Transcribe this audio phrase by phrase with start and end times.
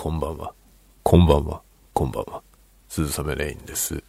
[0.00, 0.54] こんばんは。
[1.02, 1.60] こんばんは。
[1.92, 2.40] こんばんは。
[2.88, 4.00] 鈴雨レインです。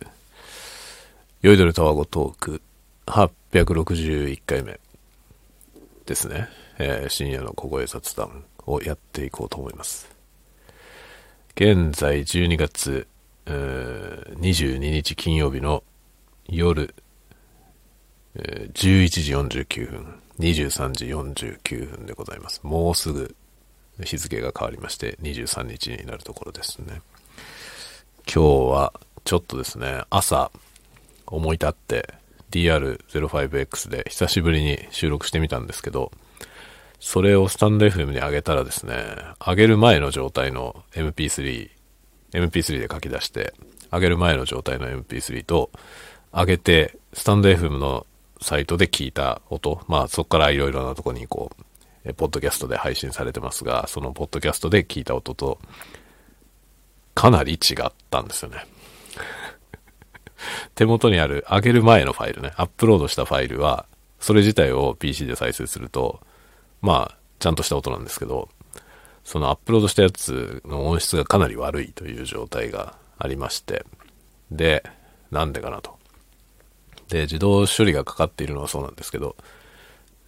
[1.42, 2.62] 酔いどれタワゴトーク
[3.08, 4.80] 861回目
[6.06, 6.48] ですね。
[6.78, 10.08] えー深夜の小声雑談をやっていこうと思います。
[11.56, 13.08] 現在12月、
[13.48, 13.52] え
[14.36, 15.84] 22日金曜日の
[16.48, 16.94] 夜、
[18.36, 22.62] えー11時49分、23時49分でございます。
[22.62, 23.36] もうすぐ
[24.04, 27.02] 日付が変わりまして23日になるところですね。
[28.26, 30.52] 今日はちょっとですね、朝
[31.26, 32.14] 思い立って
[32.52, 36.12] DR05X で久しぶりに収録してみたんですけど、
[37.00, 38.96] それをスタンド FM に上げたらですね、
[39.40, 41.70] 上げる前の状態の MP3、
[42.34, 43.54] MP3 で書き出して、
[43.92, 45.70] 上げる前の状態の MP3 と、
[46.32, 48.06] 上げて、スタンド FM の
[48.42, 51.64] サイトで聞いた音、まあそこからいろいろなとこにこう、
[52.06, 55.60] えポッドキャストで配信されてますが、そのポッドキャストで聞いた音と、
[57.14, 58.66] かなり違ったんですよね。
[60.76, 63.86] 手元にある上げる前のファイルね、アップロードしたファイルは、
[64.20, 66.22] それ自体を PC で再生すると、
[66.82, 68.50] まあ、ちゃんとした音なんですけど、
[69.24, 73.86] そのアップロードしたやつの音質がかなり悪いという状態がありまして、
[74.52, 74.84] で、
[75.32, 75.98] なんでかなと。
[77.10, 79.36] で、自動処理がかかっているのはそうなんですけど、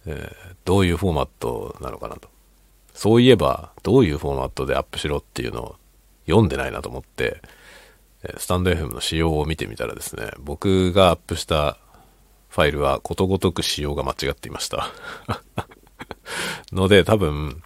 [0.06, 2.28] えーどういうフォーマットなのかなと。
[2.94, 5.76] そういえば、どういうフォーマットでアップしろっていうのを
[6.26, 7.42] 読んでないなと思って、
[8.38, 11.78] スタンド FM の仕様を見てみたらですね、僕がアップした
[12.48, 14.92] ファイルはことごとく仕様が間違っていました。
[16.70, 17.62] ので、多分、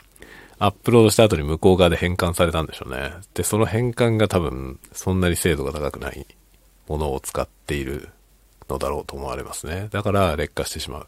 [0.58, 3.12] アップロードした後に向こう側で変換されたんでしょうね。
[3.34, 6.26] で、その変換が多分、そんなに精度が高くない
[6.88, 8.08] ものを使っている
[8.70, 9.88] のだろうと思われますね。
[9.90, 11.06] だから劣化してしまう。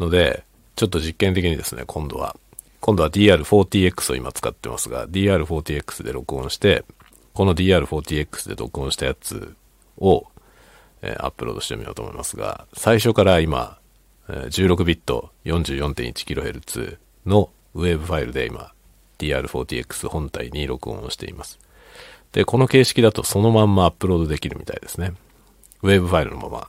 [0.00, 0.44] ので、
[0.76, 2.36] ちょっと実験的にですね、今度は、
[2.80, 6.84] 今度は DR40X を今使ってますが、DR40X で録音して、
[7.34, 9.54] この DR40X で録音したやつ
[9.98, 10.26] を、
[11.02, 13.78] えーアップロードしてみようと思いますが、最初から今、
[14.28, 18.72] えー16ビット 44.1kHz のウェーブファイルで今、
[19.18, 21.58] DR40X 本体に録音をしています。
[22.32, 25.12] で、この形式だとそのまんまアップロードできるみたいですね。
[25.82, 26.68] ウェーブファイルのまま、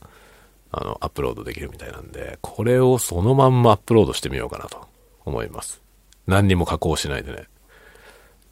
[0.72, 4.88] あの、アップロードできるみたいなんで、これをそのまんまアップロードしてみようかなと
[5.26, 5.82] 思います。
[6.28, 7.46] 何にも加工しないでね。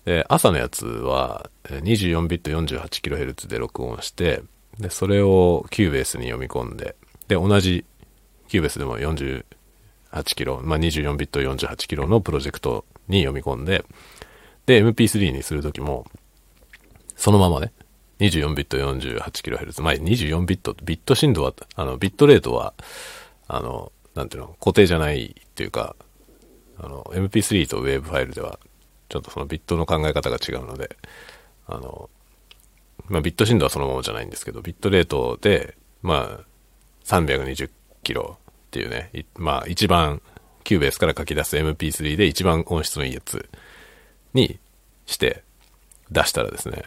[0.06, 4.44] で、朝のやつは、24ビット 48kHz で録音して、
[4.80, 6.96] で、それを Cubase に読み込んで、
[7.28, 7.86] で、同じ
[8.50, 13.86] Cubase でも 48kg、まあ、24ビット 48kg のプロジェクトに読み込んで、
[14.66, 16.06] で、MP3 にするときも、
[17.16, 17.72] そのままね、
[18.20, 22.74] 24ビット 48kHz、まあ、24ビット、ビット振動は、あの、ビットレートは、
[23.48, 25.96] あの、なんていうの、固定じゃないっていうか、
[26.78, 28.60] あの、MP3 と WAV ファイルでは、
[29.08, 30.98] ちょっとそのビットの考え方が違うので、
[31.68, 32.10] あの、
[33.08, 36.46] まあ、ビット振動はそのままじゃないんですけど、ビットレートで、まあ、
[37.06, 37.70] 320
[38.04, 40.22] キロっていうね、まあ、一番、
[40.64, 43.50] Cubase から書き出す MP3 で一番音質のいいやつ
[44.36, 44.60] に
[45.08, 45.44] して
[46.12, 46.84] 出したらですね、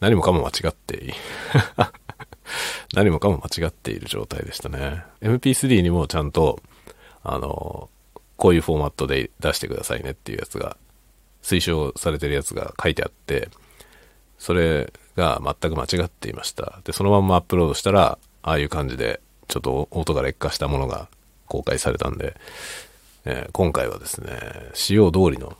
[0.00, 1.12] 何もかも間違っていい。
[2.94, 5.04] 何もかも間違っている状態でしたね。
[5.20, 6.60] MP3 にもちゃんと、
[7.22, 7.88] あの、
[8.36, 10.76] こういうフォーマットで出してくださいねっていうやつが、
[11.42, 13.50] 推奨されてるやつが書いてあって、
[14.38, 16.80] それが全く間違っていました。
[16.84, 21.08] で、そのままアップロードしたら、ああいう感じで、ちょっと音が劣化したものが
[21.46, 22.36] 公開されたんで、
[23.26, 24.32] えー今回はですね、
[24.72, 25.56] 仕様通りの、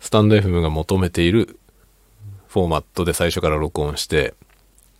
[0.00, 1.58] スタンド FM が求めている
[2.52, 4.34] フォーマットで最初から録音して、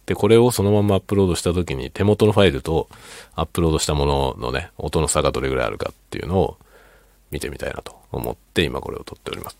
[0.07, 2.89] で、これをそのままアップロードした時に手元のファイルと
[3.35, 6.57] アップロードしたもののね、音の差がどれぐらいあるかっていうのを
[7.31, 9.57] 見てみたいなと思って今これを撮っております。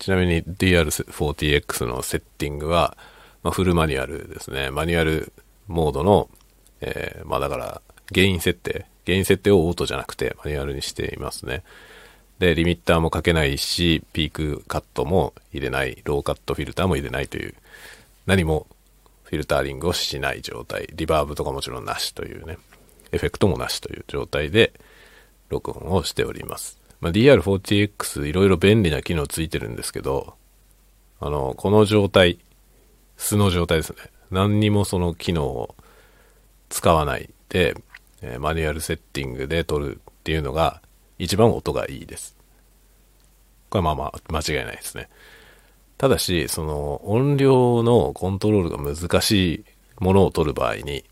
[0.00, 2.96] ちなみに DR40X のセッティングは、
[3.44, 4.70] まあ、フルマニュアルですね。
[4.70, 5.32] マニュアル
[5.68, 6.28] モードの、
[6.80, 8.86] えーまあだから、ゲイン設定。
[9.06, 11.62] ゲイン設定をオートじゃなくてマニュアルにしていますね。
[12.42, 17.54] で、リミッターもかけないし、ピークカットも入れない、ローカットフィルターも入れないという、
[18.26, 18.66] 何も
[19.22, 20.88] フィルターリングをしない状態。
[20.92, 22.58] リバーブとかもちろんなしというね、
[23.12, 24.72] エフェクトもなしという状態で
[25.50, 26.80] 録音をしております。
[27.00, 30.34] まあ、DR40X いろいろ便利な機能ついてるんですけど、
[31.20, 32.40] あの、この状態、
[33.16, 33.98] 素の状態ですね。
[34.32, 35.76] 何にもその機能を
[36.70, 37.76] 使わないで、
[38.20, 40.81] えマニュアルセッティングで撮るっていうのが
[41.22, 42.36] 一番音がいいです。
[43.70, 45.08] これはまあまあ間違いないですね。
[45.96, 49.64] ただし、その音量のコントロールが難しい
[50.00, 51.04] ものを撮る場合に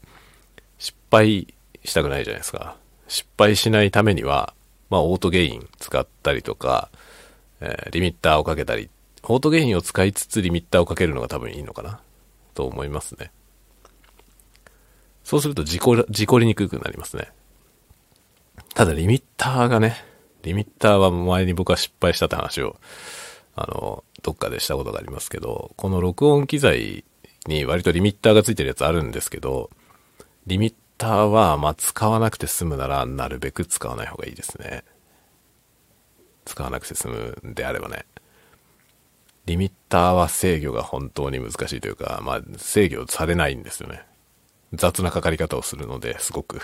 [0.78, 1.54] 失敗
[1.84, 2.76] したくないじゃないですか。
[3.06, 4.52] 失敗しないためには、
[4.90, 6.90] まあオートゲイン使ったりとか、
[7.60, 8.90] えーリミッターをかけたり、
[9.22, 12.00] オートゲインを使いつつリミッターをかけるのが多分いいのかな
[12.54, 13.30] と思いますね。
[15.22, 17.30] そうすると事故、事故りにくくなりますね。
[18.75, 19.96] ただリミッターがね、
[20.43, 22.76] リミッターは前に僕は失敗したって話を、
[23.55, 27.05] あの、どっかでしたことがありますけど、この録音機材
[27.46, 29.70] に割とリミッターがついてるやつあるんですけど、
[30.46, 34.84] リミッターは、ま、使わなくて済むなら、なるべく使わない方がいいですね。
[36.44, 38.06] 使わなくて済むんであればね。
[39.46, 44.05] リミッターは制御が本当に難しいというか、まあ、制御されないんですよね。
[44.72, 46.61] 雑なかかり方をするので、すごく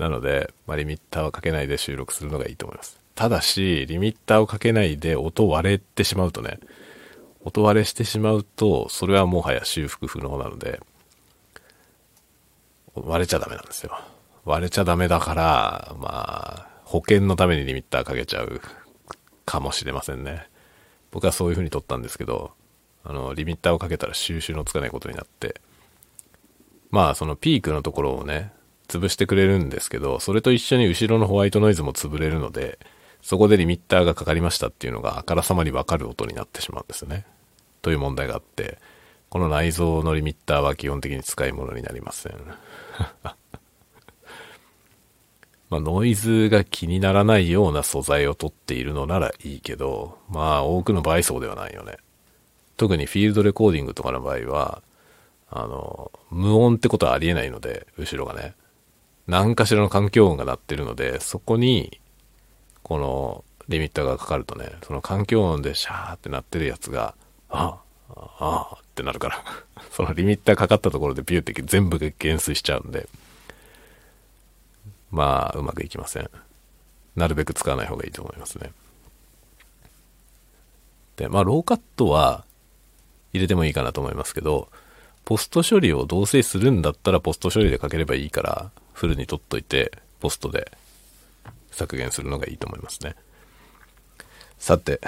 [0.00, 2.98] なので、まあ、リミッターはかけないで収録するのがいいと思います。
[3.14, 6.58] ただし、リミッターをかけないで音割れてしまうとね、
[7.44, 10.80] 音割れしてしまうと、それはもはや修復不能なので、
[12.94, 13.98] 割れちゃダメなんですよ。
[14.44, 18.60] 割れちゃダメだから、まあ、保険のためにリミッターかけちゃう
[19.44, 20.48] かもしれませんね。
[21.10, 22.52] 僕はそういう風に撮ったんですけど、
[23.04, 25.60] あの、リミッターをかけたら収集のつかないことになって、
[26.90, 28.52] まあ、そのピークのところをね、
[28.90, 32.78] 潰してくれるんですけど、それと一緒に後ろのホワイトノイズも潰れるので、
[33.22, 37.24] そこでリミッターがかかりましたっていうのがあからさまにわかる音になってしまうんですね。
[37.82, 38.78] という問題があって、
[39.28, 42.34] この内蔵のリミッターは基本的に使い物になりません。
[45.70, 51.98] まあ、ノイズが気にならないような素材を取っているのならいいけど、まあ、多くの場合そうではないよね。
[52.76, 54.82] 特にフィールドレコーディングとかの場合は、
[55.48, 58.54] あの、無音ってことはありえないので、後ろがね。
[59.30, 62.00] 何かしらの環境音が鳴ってるので、そこに、
[62.82, 67.14] このリミッターがかかるとね、その環境音でシャーって鳴ってるやつが、
[67.48, 67.78] あ
[68.08, 69.44] あ、ああってなるから
[69.92, 73.08] そのリミッターかかったところでビューって全部減衰しちゃうんで、
[75.12, 76.28] まあ、うまくいきません。
[77.14, 78.72] なるべく使わない方がいいと思いますね。
[81.16, 82.44] で、まあ、ローカットは
[83.32, 84.68] 入れてもいいかなと思いますけど、
[85.24, 90.70] ポスト処理をどうせするんだったらポスト処理でかければいいから、フルに取っといて、ポストで
[91.70, 93.14] 削減するのがいいと思いますね。
[94.58, 95.00] さて、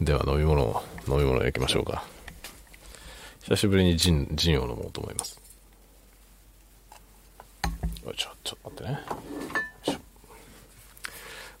[0.00, 2.04] では飲み物を、飲み物を焼きましょうか。
[3.42, 5.40] 久しぶりにジン、ジンを飲もうと思います。
[8.16, 9.00] ちょ、ちょっと待ってね。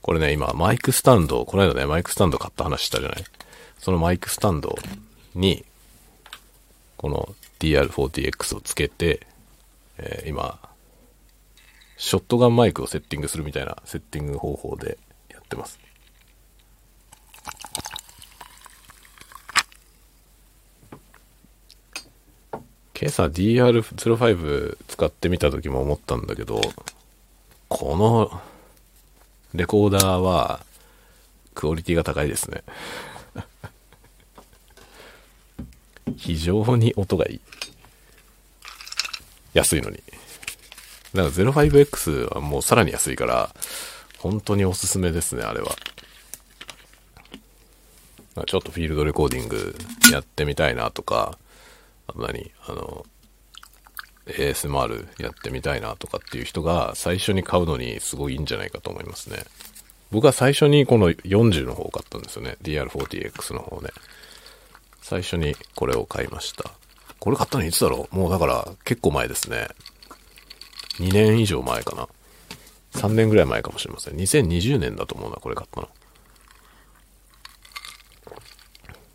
[0.02, 3.24] これね、今、マイクスタンド、この間ね、マイクスタンド買った話したじゃない？
[3.78, 4.76] そのマイクスタンド
[5.34, 5.64] に、
[6.96, 9.26] この DR40X をつけて、
[9.98, 10.58] えー、今、
[11.98, 14.98] ショットガンマイクをセッティングするみたいなセッティング方法で
[15.28, 15.80] やってます。
[23.00, 26.60] 今朝 DR05 使ってみた時も思ったんだけど、
[27.68, 28.40] この
[29.54, 30.64] レコーダーは
[31.54, 32.62] クオリティが高いですね。
[36.16, 37.40] 非常に音がいい。
[39.52, 40.00] 安いのに。
[41.14, 43.54] だか 05X はもうさらに安いから、
[44.18, 45.76] 本当におすすめですね、あれは。
[48.46, 49.76] ちょっとフィールドレコーディング
[50.12, 51.38] やってみたいなとか、
[52.06, 53.04] あと何あの、
[54.26, 59.44] ASMR やってみたいなとかっていう人が最初に買うのにすごいいいんじゃないかと思いますね。
[60.10, 62.56] 僕は最初にこの40の方を買ったんですよね。
[62.62, 63.90] DR40X の方ね。
[65.02, 66.70] 最初にこれを買いました。
[67.18, 68.16] これ買ったのいつだろう？
[68.16, 69.68] もうだから結構前ですね。
[70.98, 72.08] 2年以上前かな。
[72.92, 74.16] 3年ぐらい前かもしれません。
[74.16, 75.88] 2020年だと思うな、これ買ったの。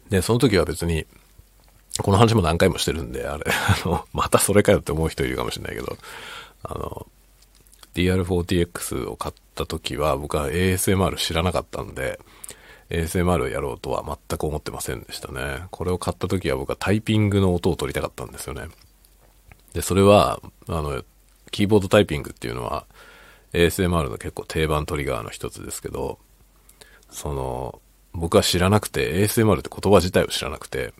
[0.09, 1.05] で、その時は別に、
[1.99, 5.97] この話も何回もしてるんで、あれ、 あの、またそれかよって思う人いるかもしれないけど、
[6.63, 7.07] あの、
[7.95, 12.19] DR40X を買った時は僕は ASMR 知らなかったんで、
[12.89, 15.63] ASMR をやろうとは全く思ってませんでしたね。
[15.71, 18.67] これを買った時は僕はタイピングの音を取りたかったんですよね。
[19.73, 21.03] で、それは、あの、
[21.53, 22.85] キーボードタイピングっていうのは
[23.53, 26.19] ASMR の結構定番トリガーの一つですけど、
[27.09, 27.79] その、
[28.11, 30.93] 僕は知らなくて、ASMR って言葉自体を知らなくて、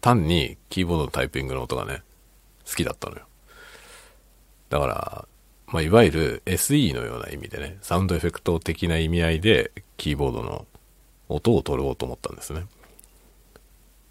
[0.00, 2.02] 単にキーボードのタイピングの音がね、
[2.64, 3.26] 好きだったのよ。
[4.70, 5.28] だから、
[5.66, 10.66] まあ、いわゆる SE のような意味でね、サウンドエフェクト的な意味合いで、キーボードの
[11.28, 12.66] 音を取ろうと思ったんですね。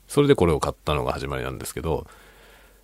[0.09, 2.07] それでこれを買ったのが始まりなんですけど、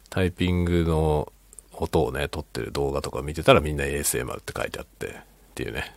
[0.09, 1.32] タイピングの
[1.77, 5.11] 音をね、撮ってる動画とか見てたらみんな ASMR って書いてあって、っ
[5.55, 5.95] ていうね。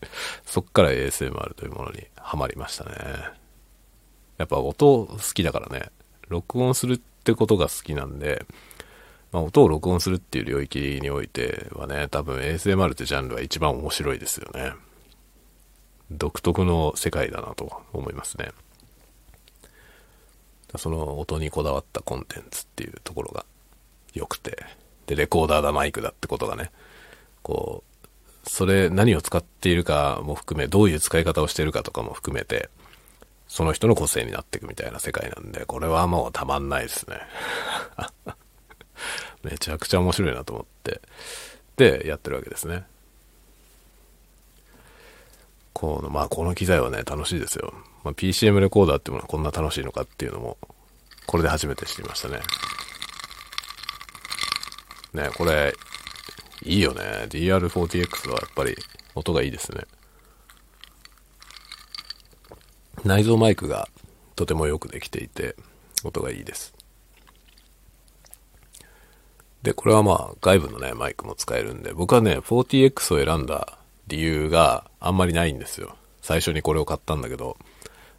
[0.46, 2.92] そっから ASMR というものにはまりましたね。
[4.36, 5.90] やっぱ音好きだからね、
[6.28, 8.44] 録音するってことが好きなんで、
[9.32, 14.72] まあ、音を録音するっていう領域においてはね、多分 ASMR ってジャンルは一番面白いですよね。
[16.10, 18.52] 独特の世界だなと思いますね。
[20.76, 23.44] その音にこだわったコンテンツっていうところが
[24.14, 24.64] 良くて、
[25.06, 26.70] で、レコーダーだマイクだってことがね、
[27.42, 32.70] こう、それ何を使っているかも含め、どういう使い方をしているかとかも含めて、
[33.48, 37.16] その人の個性になっていくみたいな世界なんで、これはもうたまんないですね。
[39.42, 41.00] めちゃくちゃ面白いなと思って、
[41.76, 42.84] で、やってるわけですね。
[45.72, 47.72] この、まあ、この機材はね、楽しいですよ。
[48.02, 50.58] まあ、PCM レコーダーってものはこんな楽しいのかっていうのも、
[51.26, 52.40] これで初めて知りましたね。
[55.12, 55.74] ね、これ、
[56.64, 57.00] いいよね。
[57.28, 58.76] DR40X はやっぱり
[59.14, 59.86] 音がいいですね。
[63.04, 63.88] 内蔵マイクが
[64.34, 65.56] とてもよくできていて、
[66.04, 66.74] 音がいいです。
[69.62, 75.96] で、これはまあ外部のね、マイクも使えるんで、僕はね、40X を選んだ理由があんまりないんですよ。
[76.22, 77.56] 最初にこれを買ったんだけど、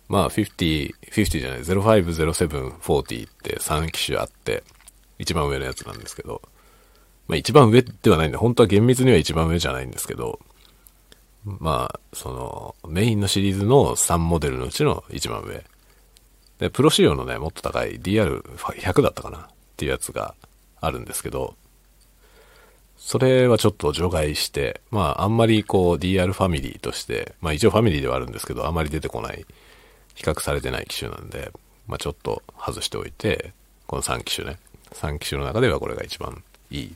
[0.08, 4.64] まあ50、50じゃない、050740って3機種あって、
[5.18, 6.42] 一番上のやつなんですけど、
[7.30, 10.40] まあ一番上ではないんで、本当は厳密には一番上じゃないんですけど、
[11.46, 15.64] まあ、その、メインのシリーズの3モデルのうちの一番上。
[16.60, 19.38] で、プロ仕様のね、もっと高い DR100 だったかな？
[19.38, 20.36] っていうやつが
[20.82, 21.56] あるんですけど、
[22.98, 29.46] それはちょっと除外して、まあ、あんまりこう DR ファミリーとして、まあ一応ファミリーではあるんですけど、あまり出てこない、
[30.16, 31.52] 比較されてない機種なんで、
[31.88, 33.54] まあちょっと外しておいて、
[33.88, 34.58] この3機種ね、
[34.92, 36.96] 3機種の中ではこれが一番いい。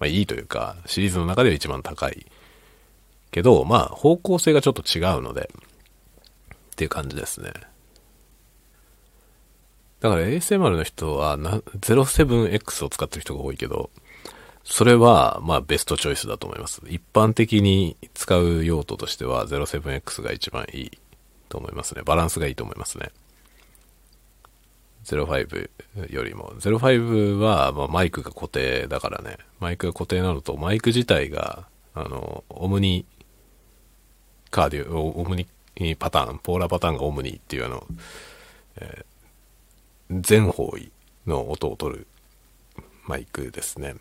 [0.00, 2.26] まあいいというか、シリーズの中では一番高い。
[3.30, 7.52] けど、まあ方向性がちょっと違うので、っていう感じですね。
[10.00, 13.90] だから ASMR の人は 07X を使ってる人が多いけど、
[14.64, 16.80] それは、まあ、ベストチョイスだと思います。
[16.86, 20.98] 一般的に使う用途としては 07X が一番いい
[21.48, 22.02] と思いますね。
[22.04, 23.10] バランスがいいと思いますね。
[25.04, 25.70] 05
[26.10, 26.52] よりも。
[26.58, 29.38] 05は、まあ、マイクが固定だからね。
[29.58, 33.04] マイクが固定なのと、マイク自体が、あの、オムニ
[34.50, 35.46] カーディオ、オムニ
[35.96, 37.86] パターン、ポーラーパターンがオムニっていうあの、
[38.76, 40.90] えー、全方位
[41.26, 42.06] の音を取る
[43.06, 43.94] マイクですね。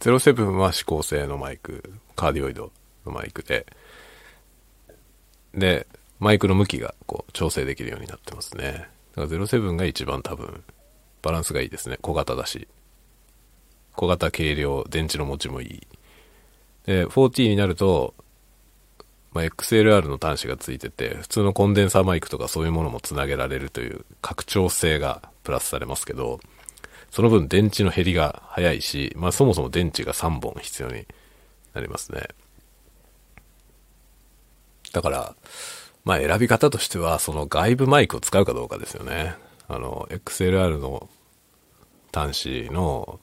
[0.00, 2.72] 07は指向性のマイク、カーディオイド
[3.04, 3.66] のマイクで、
[5.54, 5.86] で、
[6.18, 8.88] マイクの向きがこう調整できるようになってますね。
[9.16, 10.62] だから07が一番多分
[11.22, 11.98] バランスがいいですね。
[12.00, 12.68] 小型だし。
[13.94, 15.86] 小型軽量、電池の持ちもいい。
[16.86, 18.14] で、40になると、
[19.32, 26.40] まあ、XLR の端子がついてて、普通のコンデンサーマイクとかそういうものもつなげられるという拡張性がプラスされますけど、
[27.10, 31.06] その分電池の減りが早いし、まあそもそも電池が3本必要に
[31.74, 32.28] なりますね。
[34.92, 35.34] だから、
[36.04, 39.34] まあ選び方としては、その外部マイクを使うかどうかですよね。
[39.68, 41.08] あの、XLR の
[42.12, 43.20] 端子の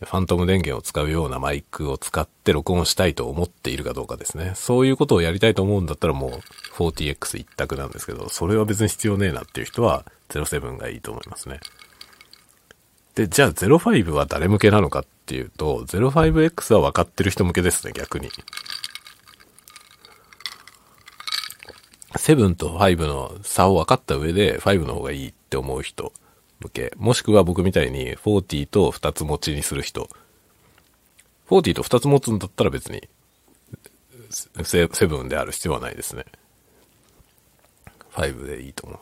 [0.00, 4.52] ファントム電源を使うようなマイクを使って録音したいと思っているかどうかですね。
[4.54, 6.30] そういうことをやりたいと思うんだったらもう
[6.76, 11.60] 40X 一択なんですけど、それは別に必要ねえなっていう人は07がいいと思いますね。
[13.14, 18.30] で、じゃあ05は誰向けなのかっていうと、05X は分かってる人向けですね、逆に。
[22.12, 26.12] 7と5の差を分かった上で5の方がいいって思う人
[26.60, 26.92] 向け。
[26.96, 30.08] もしくは僕みたいに40と2つ持ちにする人。
[31.48, 33.08] 40と2つ持つんだったら別に
[34.30, 36.24] 7である必要はないですね。
[38.12, 38.98] 5でいいと思う。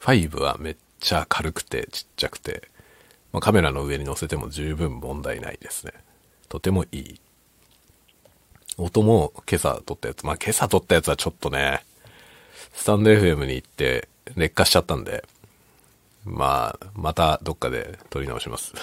[0.00, 2.70] 5はめっちゃ軽くてちっちゃくて、
[3.32, 5.92] まあ、カメラの上に載せても十分問題ないですね。
[6.48, 7.20] とてもいい。
[8.76, 11.84] 音も今朝撮ったやつ、まあ今朝撮ったやつはちょっとね、
[12.72, 15.24] スタンド FM に行って劣化しちゃったんで、
[16.24, 18.74] まあ、またどっかで撮り直します。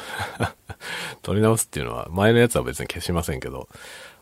[1.21, 3.69] 撮り直すっていうのは、前のやつは別に消しませんけど、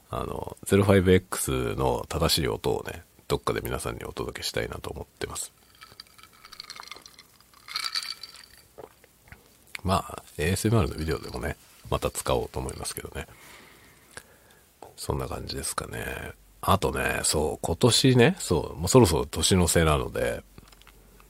[0.09, 5.51] あの、05X の正しい音をね、どっかで皆さんにお届けしたいなと思ってます。
[9.83, 11.57] まあ、ASMR のビデオでもね、
[11.93, 13.27] また使おうと思いますけどね。
[14.95, 16.31] そんな感じですかね。
[16.59, 20.43] あとね、そう、今年ね、そう、もうそろそろ年の瀬なので、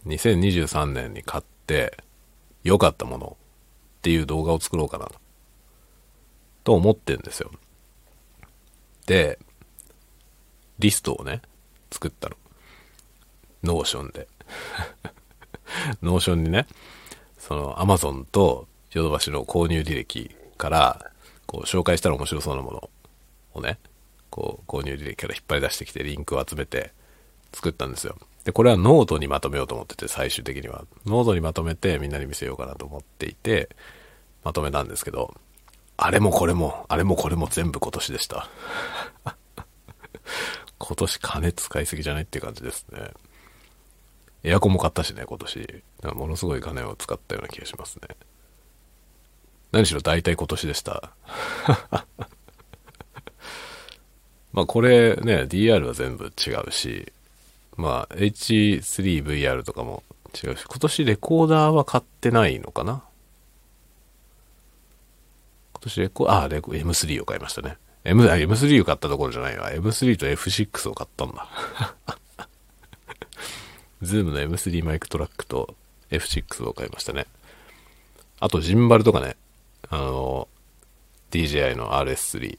[0.08, 1.98] 2023年に買って
[2.63, 3.38] 良かったもの
[3.98, 5.15] っていう動画を作ろうかなと、
[6.63, 7.51] と思ってんですよ。
[9.05, 9.38] で、
[10.79, 11.41] リストをね、
[11.91, 12.38] 作ったの。
[13.63, 14.29] Notion で。
[16.01, 16.67] Notion にね、
[17.38, 21.12] そのアマゾンとヨドバシの購入履歴から、
[21.45, 22.89] こう紹介したら面白そうなもの
[23.53, 23.79] をね、
[24.29, 26.91] こう、購入履歴から引っ張り出してきてリンクを集めて
[27.53, 28.17] 作ったんですよ。
[28.45, 30.86] で、これはノートにまとめようと思ってて、最終的には。
[31.05, 33.69] ノートにまとめてみんなに見せようかなと思っていて、
[34.43, 35.33] まとめたんですけど、
[35.98, 38.50] あれもこれも、あれもこれも全部今年でした。
[40.79, 43.12] 今年金使いすぎじゃないっていう感じですね。
[44.43, 45.83] エアコンも買ったしね、今年。
[46.15, 48.10] ものすごい金を使ったような気がしますね。
[49.73, 51.11] 何しろ大体今年でした。
[54.53, 57.11] まあこれね、DR は全部違うし、
[57.75, 63.03] まあ H3VR とかも違うし、今年レコーダーは買ってないのかな？
[65.73, 67.77] 今年レコ、あ、レコ、M3 を買いましたね。
[68.03, 69.71] M、M3 を買ったところじゃないわ。
[69.71, 71.49] M3 と F6 を買ったんだ。
[74.03, 75.75] Zoom の M3 MicTrak と
[76.11, 77.25] F6 を買いましたね。
[78.39, 79.35] あとジンバルとかね、
[79.89, 80.47] あの、
[81.31, 82.57] DJI の RS3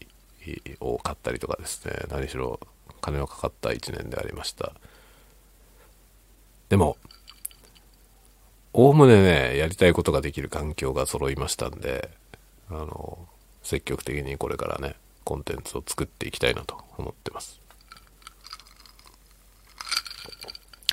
[0.81, 2.61] を買ったりとかですね、何しろ
[3.00, 4.73] 金のかかった1年でありました。
[6.69, 6.97] でも、
[8.73, 12.11] おおむねね、やりたいことができる環境が揃いましたんで、
[12.71, 13.28] あの、
[13.62, 17.61] 積極的にこれからね、コンテンツを作っていきたいなと思ってます。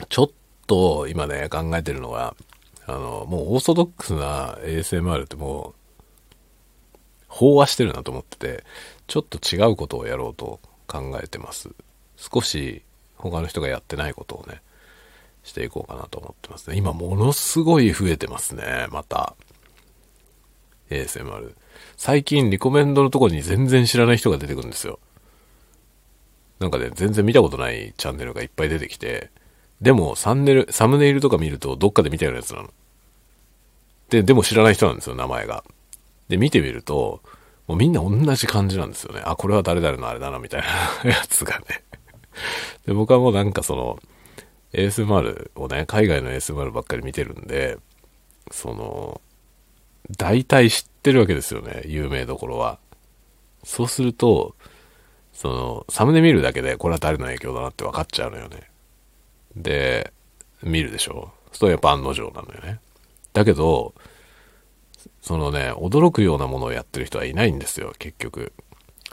[0.10, 0.30] ちょっ
[0.68, 2.36] と今ね、考えてるのは、
[2.86, 5.81] あの、もうオーソドックスな ASMR ってもう、
[7.32, 8.64] 飽和してるなと思ってて、
[9.08, 11.70] ちょっと違うことをやろうと考えてます。
[12.18, 12.84] 少し
[13.16, 14.62] 他の人がやってないことをね、
[15.44, 16.76] していこうかなと思ってますね。
[16.76, 19.36] 今ものすごい増えてますね、また。
[20.90, 21.54] ASMR。
[21.96, 25.00] 最近リコメンドのとこに全然知らない人が出てくるんですよ。
[26.60, 29.32] なんかね、全然見たことないチャンネルがいっぱい出てきて、
[29.82, 32.72] でもサンネル、サムネイルとか見るとどっかで見たようなやつなの。
[34.10, 35.64] で、でも知らない人なんですよ、名前が。
[36.32, 37.22] で、見てみると、
[37.68, 39.22] もうみんな同じ感じなんですよね。
[39.26, 40.68] あ、これは誰々のあれだな、みたいな
[41.12, 41.84] やつがね。
[42.86, 44.00] で、僕はもうなんかその、
[44.72, 47.78] ASMR をね、海外の ASMR ばっかり見てるんで、
[48.50, 49.20] その、
[50.18, 52.80] 大体知ってるわけですよね、有名どころは。
[53.66, 54.56] そうすると、
[55.34, 58.72] その、サムネ見るだけで、これは誰の影響だなって分かっちゃうのよね。
[59.58, 60.14] で、
[60.64, 61.34] 見るでしょ。
[61.52, 62.80] そうやっぱ案の定なのよね。
[63.34, 63.94] だけど、
[65.22, 68.54] そのね、驚くようなものをやってる人はいないんですよ、結局。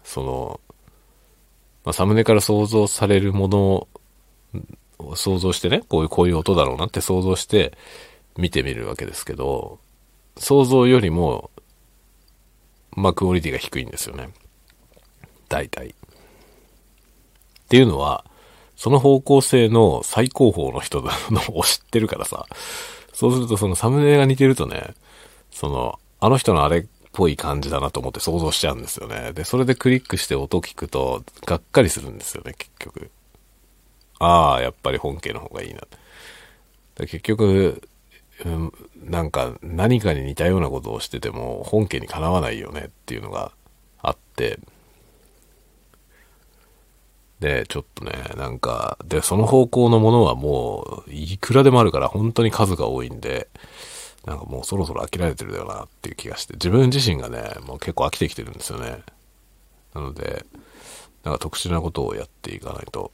[0.05, 0.61] その、
[1.85, 3.89] まあ、サムネから想像されるもの
[4.99, 7.77] を想像してね、こういう、こういう音だろうなって想像して
[8.37, 9.79] 見てみるわけですけど、
[10.39, 11.51] 想像よりも、
[12.93, 14.31] まあ、クオリティが低いんですよね。
[15.49, 15.89] 大体。
[15.89, 15.93] っ
[17.69, 18.25] ていうのは、
[18.77, 21.11] その方向性の最高峰の人の
[21.59, 22.47] を知ってるからさ、
[23.13, 24.95] そうするとそのサムネが似てるとね、
[25.59, 29.33] その、あの人のあれっぽい感じだなと思って想像しちゃうんですよね。
[29.33, 33.11] で、それでクリックして音聞くと、がっかりするんですよね、結局。
[34.21, 35.81] ああ、やっぱり本家の方がいいな。
[36.99, 37.83] 結局、
[38.45, 38.73] うん、
[39.05, 43.51] なんか何かに似たようなことをしてても本家にかなわないよねっていうのが
[44.01, 44.61] あって、
[47.41, 53.49] で、ちょっとね、なんか、で、その方向のものはもう、いくらでもあるから本当に数が多いんで、
[54.29, 59.03] なんかもうそろそろ飽きられてるよなっていう気がして、自分自身がね、もう結構飽きてきてるんですよね。
[59.95, 60.45] なので、
[61.25, 63.11] なんか特殊なことをやっていかないと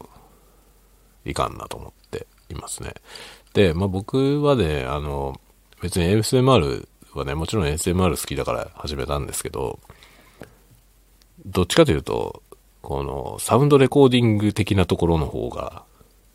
[1.25, 2.95] いかんなと思っていますね。
[3.53, 5.41] で、まあ僕はね、あの、
[5.81, 9.79] 別に ASMR はね、もちろん ASMR 好きだから始めたんですけど、
[11.47, 12.43] どっちかというと、
[12.83, 15.85] このサウンドレコーディング的なところの方が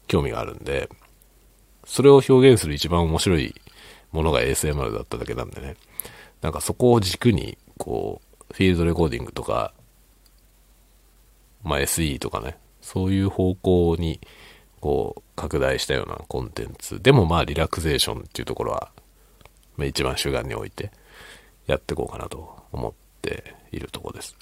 [0.08, 0.90] 興味があるんで、
[1.86, 3.56] それを表現する一番面白い
[4.12, 5.76] ものが ASMR だっただけなんでね。
[6.42, 9.74] なんかそこを軸に、こう、フィールドレコーディングとか、
[11.64, 14.20] まあ SE とかね、そういう方向に、
[14.80, 17.02] こう、拡大したようなコンテンツ。
[17.02, 18.92] でもまあリラクゼーションっていうところは、
[19.78, 20.92] まあ一番主眼に置いて
[21.68, 24.36] やっていこうかなと思っているとこです。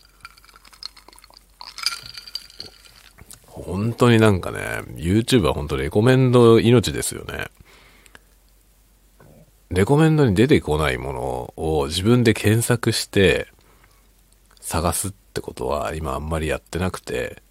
[3.47, 4.59] 本当になんかね、
[4.95, 7.47] YouTube は本当レコメンド命ですよね。
[9.69, 13.47] レコメンドに出てこないものを自分で検索して
[14.61, 17.41] 探すってことは今あんまりやってなくて、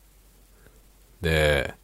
[1.21, 1.75] で、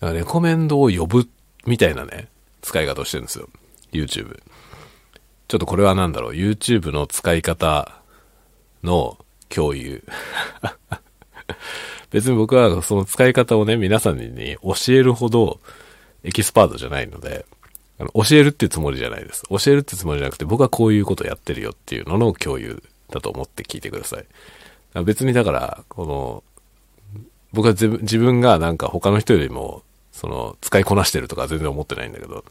[0.00, 1.28] レコメンドを呼ぶ
[1.66, 2.28] みたいなね、
[2.62, 3.48] 使い方をしてるんですよ。
[3.92, 4.38] YouTube。
[5.48, 8.00] ちょっとこれは何だろう、YouTube の使い方
[8.82, 10.02] の共有。
[12.10, 15.60] 別に僕はその使い方をね、皆さんに教えるほど
[16.24, 17.46] エキスパートじゃないので、
[17.98, 19.42] あの教えるっていうつもりじゃないです。
[19.48, 25.04] 教えるってつもりじゃなくて、僕はこういうことやってるよっていうのの共有だと思って聞いてください。
[25.04, 26.44] 別にだから、この、
[27.52, 29.82] 僕は自分がなんか他の人よりも、
[30.12, 32.44] その、使いこなしてるとか全然思ってないんだけど、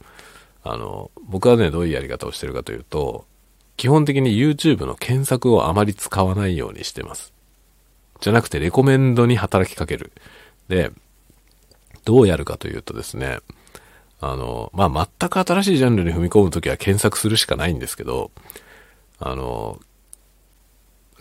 [0.63, 3.25] あの、僕はね、どういうやり方をしてるかというと、
[3.77, 7.34] 基本的に YouTube の検索をあまり使わないようにしてます。
[8.21, 10.12] じゃなくて、レコメンドに働きかける。
[10.69, 10.91] で、
[12.05, 13.39] どうやるかというとですね、
[14.21, 18.32] あの、まあ、全く新しいジャンルに踏み込むときは検索するしかないんですけど、
[19.19, 19.80] あの、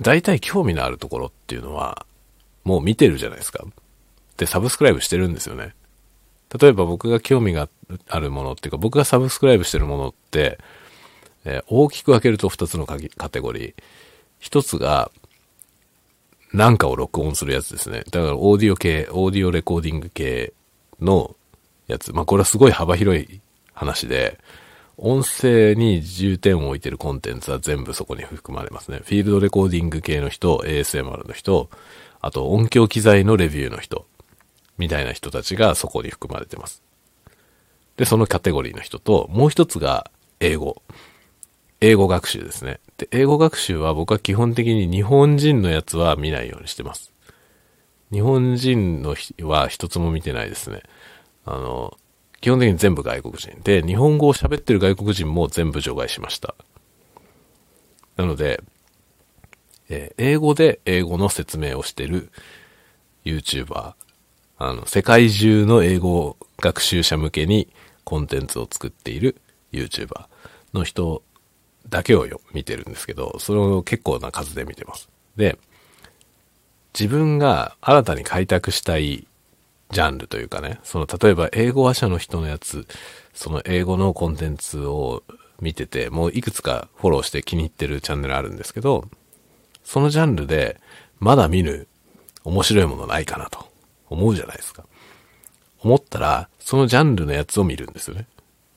[0.00, 2.06] 大体興味のあるところっていうのは、
[2.64, 3.64] もう見てるじゃないですか。
[4.36, 5.74] で、サブスクライブしてるんですよね。
[6.58, 7.68] 例えば僕が興味が
[8.08, 10.58] あるものっていうか、僕がサブスクライブしてるものって、
[11.44, 13.74] えー大きく分けると2つのカギカテゴリー。
[14.40, 15.10] 1つが、
[16.52, 18.04] なんかを録音するやつですね。
[18.10, 20.52] だからオーディオ系、オーディオレコーディング系
[21.00, 21.34] の
[21.86, 22.12] やつ。
[22.12, 23.40] まあこれはすごい幅広い
[23.72, 24.38] 話で、
[24.96, 29.00] 音声に重点を置いてるコンテンツは全部そこに含まれますね。
[29.04, 31.68] フィールドレコーディング系の人、ASMR の人、
[32.20, 34.06] あと音響機材のレビューの人、
[34.78, 36.82] みたいな人たちがそこに含まれてます。
[37.96, 40.82] で、そのカテゴリーの人と、もう一つが英語。
[41.80, 42.80] 英語学習ですね。
[42.96, 47.12] で、英語学習は僕は基本的に日本人のやつは見ないようにしてます。
[48.12, 50.82] 日本人のひは一つも見てないですね。
[51.44, 51.96] あの、
[52.40, 53.60] 基本的に全部外国人。
[53.62, 56.54] で、日本語を喋ってる外国人も全部除外しました。
[58.16, 58.62] なので、
[59.88, 62.30] えー英語で英語の説明をしてる
[63.24, 63.94] YouTuber、
[64.58, 67.68] あの、世界中の英語学習者向けに
[68.04, 69.40] コンテンツを作っている
[69.72, 70.26] YouTuber
[70.72, 71.22] の人
[71.88, 75.08] だけをよ見てるんですけど、それを結構な数で見てます。
[75.36, 75.58] で、
[76.98, 79.26] 自分が新たに開拓したい
[79.90, 82.86] ジャンルというかね、その例えば英語話者の人のやつ、
[83.32, 85.22] その英語のコンテンツを
[85.60, 89.04] 見てて、もういくつかフォローして気に入ってるチャンネルあるんですけど、
[89.84, 90.80] そのジャンルで
[91.20, 91.86] まだ見ぬ
[92.44, 93.68] 面白いものないかなと
[94.08, 94.84] 思うじゃないですか。
[95.80, 98.26] 思ったら、そのジャンルのやつを見るんですよね。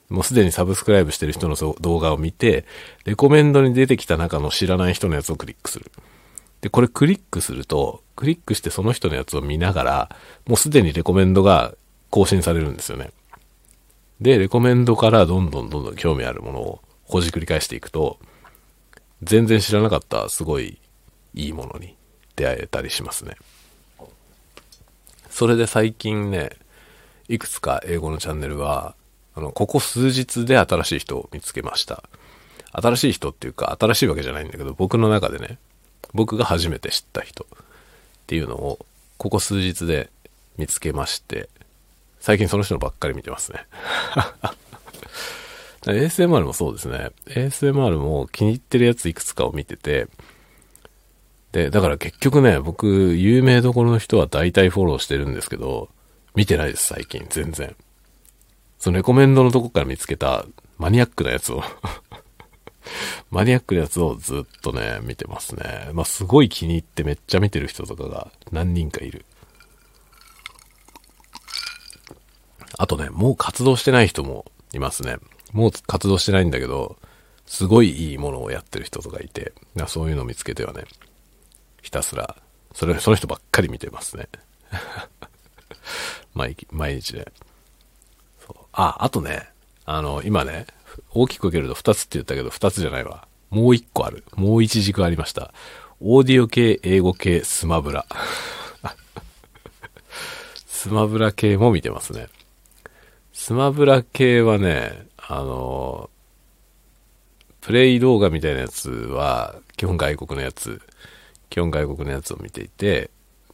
[0.09, 2.65] もうすでにサブスクライブしてる人の動画を見て、
[3.05, 5.91] レコメンドに出てきた中の知らない人のやつをクリックする。
[6.67, 10.15] で、これクリックすると、クリックしてその人のやつを見ながら、
[10.47, 11.73] もうすでにレコメンドが
[12.09, 13.11] 更新されるんですよね。
[14.19, 18.19] で、レコメンドからどんどんどんどん興味あるものをほじくり返していくと、
[19.23, 20.77] 全然知らなかったすごい
[21.33, 21.95] いいものに
[22.35, 23.37] 出会えたりしますね。
[25.29, 26.49] それで最近ね、
[27.29, 28.93] いくつか英語のチャンネルは、
[29.35, 32.03] あの、ここ数日で新しい人を見つけました。
[32.73, 35.59] 新しい人っていうか、新しいわけじゃないんだけど、僕の中でね、
[36.17, 37.47] 僕が初めて知った人っ
[38.25, 38.85] ていうのを、
[39.17, 40.09] ここ数日で
[40.57, 41.47] 見つけまして、
[42.19, 43.59] 最近その人のばっかり見てますね。
[45.85, 47.11] ASMR もそうですね。
[47.27, 50.07] ASMR も気に入ってるやついくつかを見てて、
[51.51, 55.89] で、だから結局ね、僕、有名どころの人は大体フォローしてるんですけど、
[56.33, 57.75] 見てないです、最近、全然。
[58.79, 60.45] そのレコメンドのとこから見つけた
[60.79, 61.63] マニアックなやつを
[63.29, 65.89] マニアックなやつをずっとね、見てますね。
[65.93, 69.25] まあ、すごい気に入ってめっちゃ見てる人とかが何人かいる。
[72.77, 75.17] あとね、もう活動してない人もいますね。
[75.53, 76.97] もう活動してないんだけど、
[77.45, 79.53] すごいいいものをやってる人とかいて、
[79.87, 80.83] そういうのを見つけてはね、
[81.81, 82.35] ひたすら、
[82.73, 84.27] それ、その人ばっかり見てますね。
[86.35, 87.25] 毎日毎日ね。
[88.73, 89.49] あ、あとね、
[89.85, 90.67] あの、今ね、
[91.11, 93.27] 大きく分けると2つって言ったけど、2つじゃないわ。
[93.49, 94.23] もう1個ある。
[94.35, 95.53] もう1軸ありました。
[95.99, 98.05] オーディオ系、英語系、スマブラ。
[100.67, 102.27] スマブラ系も見てますね。
[103.33, 106.09] スマブラ系はね、あの、
[107.61, 110.81] プレイ動画みたいなやつは、基本外国のやつ、
[111.49, 113.09] 基本外国のやつを見ていて、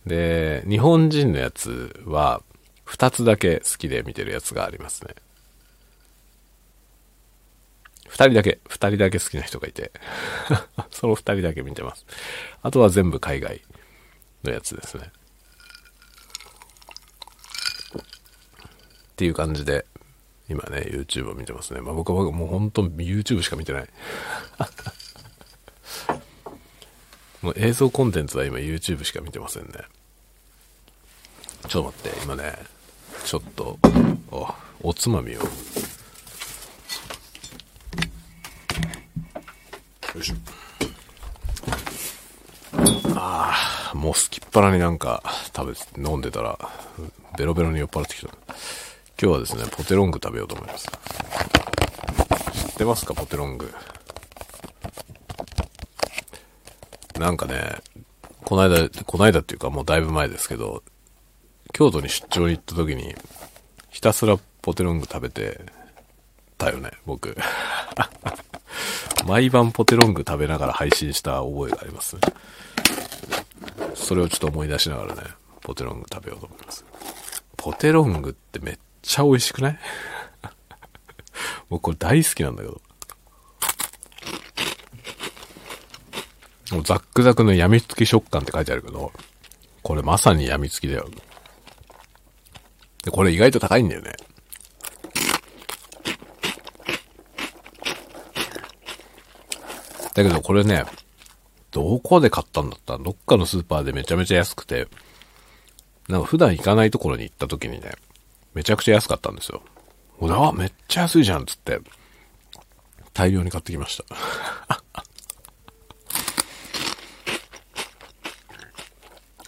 [0.05, 2.41] で、日本人のやつは、
[2.83, 5.15] 二つだけ好きで見てるやつがありますね。
[8.13, 9.91] 二人だけ、二人だけ好きな人がいて、
[10.91, 12.05] その二人だけ見てます。
[12.61, 13.63] あとは全部海外
[14.43, 15.11] のやつですね。
[17.95, 18.01] っ
[19.15, 19.87] ていう感じで、
[20.47, 21.81] 今ね、YouTube を見てますね。
[21.81, 23.81] まあ僕はもう本当 YouTube しか見てない。
[27.41, 29.71] もう映像コンテンツは今 YouTube しか見てませんね。
[31.67, 32.59] ちょっと待って、今ね、
[33.25, 33.79] ちょっと、
[34.29, 35.39] おおつまみを。
[40.15, 40.35] よいしょ。
[43.15, 45.23] ああ、もうすきっ腹になんか
[45.55, 46.59] 食べて、飲んでたら、
[47.37, 48.27] ベロベロに酔っ払ってきた。
[49.21, 50.87] 今日はですね、ポテロング食べようと思います。
[52.53, 53.73] 知ってますか、ポテロング。
[57.19, 57.77] なんかね、
[58.43, 60.83] この間、この間っていうかもうだいぶ前ですけど、
[61.71, 63.15] 京都に出張に行った時に、
[63.89, 65.61] ひたすらポテロング食べて
[66.57, 67.35] たよね、僕。
[69.25, 72.21] 毎晩ポテロング食べながら配信した覚えがありますね。
[73.95, 75.21] それをちょっと思い出しながらね、
[75.61, 76.85] ポテロング食べようと思います。
[77.57, 79.79] ポテロングってめっちゃ美味しくない？
[81.69, 82.81] 僕これ大好きなんだけど。
[86.71, 89.11] もうザックザクの病みつき食感って書いてあるけど、
[89.83, 91.07] これまさに病みつきだよ。
[93.03, 94.13] で、これ意外と高いんだよね。
[100.13, 100.85] だけどこれね、
[101.71, 102.97] どこで買ったんだった？
[102.97, 104.87] どっかのスーパーでめちゃめちゃ安くて、
[106.07, 107.93] なんか普段行かないところに行った時にね、
[108.53, 109.63] めちゃくちゃ安かったんですよ。
[110.19, 111.79] 俺はめっちゃ安いじゃんつって、
[113.13, 114.03] 大量に買ってきました。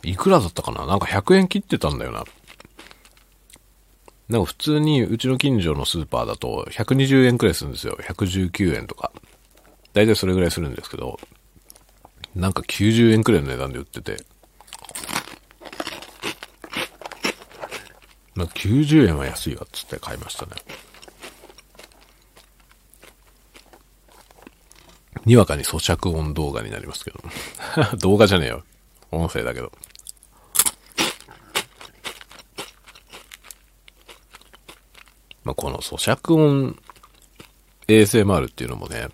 [0.03, 0.85] いくらだったかな？
[0.85, 2.23] なんか100円切ってたんだよな。
[4.29, 7.95] なんか普通にうちの近所のスーパーだと120円くらいするんですよ。
[8.01, 9.11] 119円とか。
[9.95, 11.17] だいたいそれぐらいするんですけど、
[12.35, 14.17] なんか90円くらいの値段で売ってて。
[18.35, 20.51] まあ、90円は安いわっつって買いましたね。
[25.23, 27.23] にわかに咀嚼音動画になりますけど。
[27.97, 28.65] 動画じゃねえよ。
[29.11, 29.71] 音声だけど。
[35.45, 36.77] まあ、この咀嚼音
[37.87, 39.07] ASMR っていうのもね、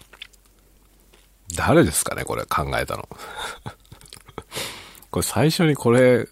[1.55, 3.07] 誰ですかね、これ考えたの。
[5.09, 6.27] これ最初にこれ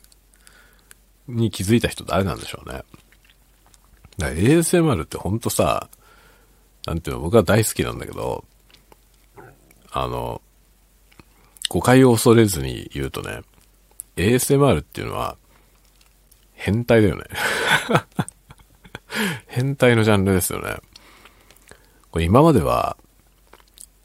[1.27, 2.83] に気づいた人誰なんでしょうね。
[4.17, 5.89] だ ASMR ってほんとさ、
[6.85, 8.45] なんていうの、僕は大好きなんだけど、
[9.91, 10.41] あの、
[11.69, 13.41] 誤解を恐れずに言うとね、
[14.15, 15.37] ASMR っていうのは、
[16.53, 17.23] 変態だよね。
[19.47, 20.77] 変態のジャンルですよね。
[22.11, 22.97] これ今までは、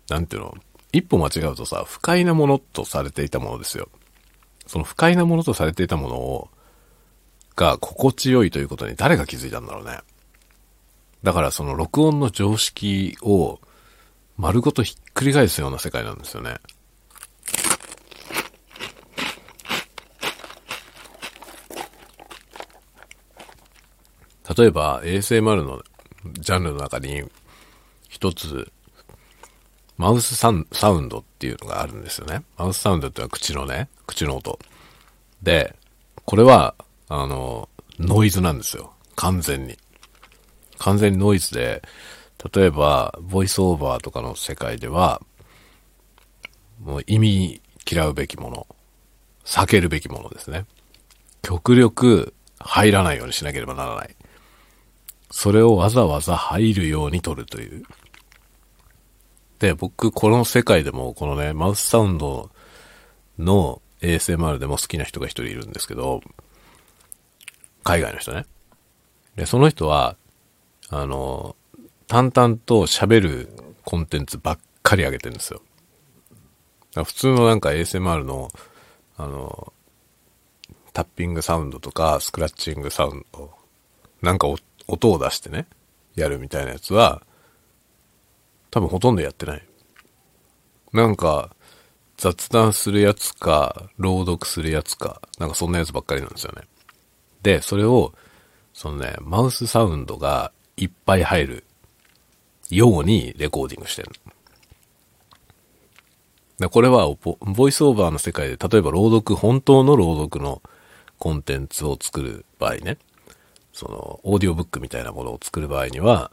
[0.09, 0.55] なんていうの、
[0.95, 3.89] 一歩間違うとさ、不快なものとされていたものですよ。
[4.65, 6.49] その不快なものとされていたものを、
[7.57, 9.99] が心地よいということに誰が気づいたんだろうね。
[11.25, 13.61] だからその録音の常識を
[14.37, 16.59] 丸ごとひっくり返すような世界なんですよね。
[24.57, 25.83] 例えば ASMR の
[26.35, 27.25] ジャンルの中に
[28.09, 28.71] 一つ
[29.97, 30.53] マウスサウ
[31.01, 32.43] ンドっていうのがあるんですよね。
[32.57, 34.59] マウスサウンドってのは口のね、口の音。
[35.43, 35.77] で、
[36.25, 36.75] これは、
[37.09, 38.93] あの、ノイズなんですよ。
[39.15, 39.79] 完全に。
[40.79, 41.83] 完全にノイズで、
[42.53, 45.23] 例えば、ボイスオーバーとかの世界では、
[46.83, 48.67] もう意味嫌うべきもの、
[49.45, 50.67] 避けるべきものですね。
[51.43, 54.17] 極力入らないようにしなければならない。
[55.31, 57.85] それをわざわざ入るように取るという。
[59.59, 62.51] で、僕、この世界でも、このね、マウスサウンド
[63.39, 66.21] の ASMR でも好きな人が一人いるんですけど、
[67.83, 68.47] 海外の人ね。
[69.37, 70.17] で、その人は、
[70.89, 71.57] あの、
[72.07, 73.49] 淡々と喋る
[73.85, 75.63] コンテンツばっかり上げてるんですよ。
[76.95, 78.51] 普通のなんか ASMR の、
[79.17, 79.73] あの、
[80.93, 83.51] タッピングサウンドとか、スクラッチングサウンド、
[84.23, 84.47] なんか
[84.87, 85.67] 音を出してね、
[86.15, 87.23] やるみたいなやつは、
[88.75, 89.63] 多分ほとんどやってない。
[90.93, 91.55] なんか、
[92.17, 96.63] 雑談するやつか、朗読するやつか、なんかそんなやつばっかりなんですよね。
[97.41, 98.13] で、それを、
[98.73, 101.65] そのね、マウスサウンドがいっぱい入る
[102.69, 104.11] ようにレコーディングしてる
[106.59, 106.69] の。
[106.69, 107.07] これは
[107.43, 110.63] ボイスオーバーの世界で、例えば朗読、本当の朗読の
[111.21, 112.99] コンテンツを作る場合ね、
[113.73, 116.33] その、オーディオブックみたいなものを作る場合には、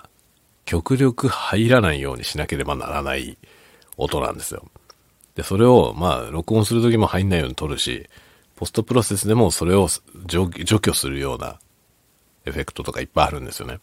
[0.72, 3.38] 極力入らないようにしなければならない
[3.98, 4.64] 音なんですよ。
[5.36, 8.08] で、それを、まあ、録音するときも入んないように撮るし、
[8.56, 9.90] ポストプロセスでもそれを
[10.28, 11.60] 除去するような
[12.46, 13.80] エフェクトとかいっぱいあるんですよね。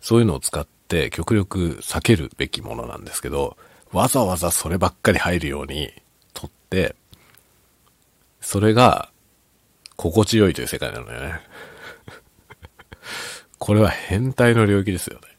[0.00, 3.58] そういうのを使って極力避けるべきものなんですけど、
[3.92, 5.92] わざわざそればっかり入るように
[6.32, 6.96] 撮って、
[8.40, 9.10] それが
[9.96, 11.40] 心地よいという世界なのよね。
[13.58, 15.35] これは変態の領域ですよね。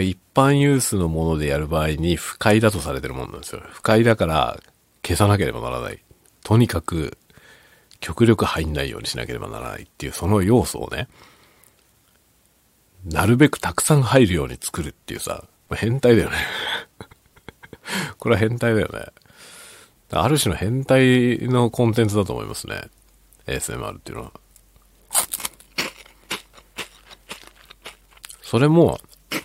[0.00, 3.62] 一般ユースのものでやる場合に不快だとされてるもんなんですよ。
[3.70, 4.58] 不快だから
[5.02, 6.00] 消さなければならない。
[6.42, 7.16] とにかく
[8.00, 11.08] 極力入んないようにしなければならないっていうその要素をね、
[13.04, 16.36] なるべくたくさん入るように作るっていうさ、変態だよね
[18.18, 19.06] これは変態だよね。
[20.10, 22.82] ある種の変態のコンテンツだと思いますね。
[23.46, 24.32] ASMR っていうのは。
[28.42, 29.00] それも、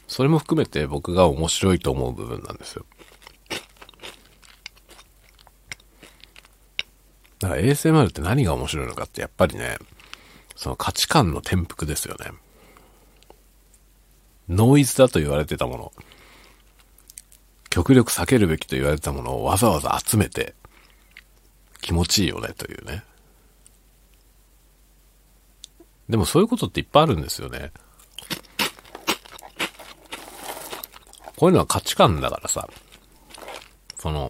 [0.08, 2.86] それも含めて僕が面白いと思う部分なんですよ。
[7.40, 9.78] だから ASMR って何が面白いのかってやっぱりね、
[10.56, 12.32] その価値観の転覆ですよね。
[14.50, 15.94] ノイズだと言われてたもの、
[17.70, 20.54] 極力避けるべきと言われてたものをわざわざ集めて
[21.82, 23.04] 気持ちいいよねというね。
[26.10, 27.72] でもそういうことっていっぱいあるんですよね。
[31.40, 32.68] こういうのは価値観だからさ、
[33.98, 34.30] その、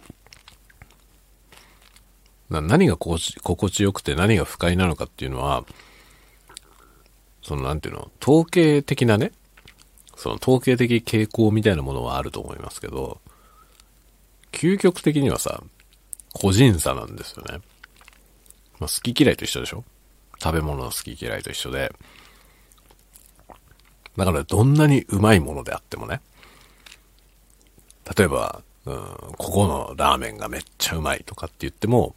[2.52, 5.66] 何が心地心地よくて何が不快なのかっていうのは、
[7.42, 9.32] そのなんていうの、統計的なね、
[10.16, 13.20] その統計的傾向みたいなものはあると思いますけど、
[14.52, 15.64] 究極的にはさ、
[16.34, 17.58] 個人差なんですよね。
[18.80, 19.84] まあ、好き嫌いと一緒でしょ？
[20.40, 21.92] 食べ物の好き嫌いと一緒で。
[24.16, 26.22] だからどんなにうまいものであってもね。
[28.18, 28.96] 例えば、うん、
[29.38, 32.16] ここのラーメンがめっちゃうまいとかって言っても、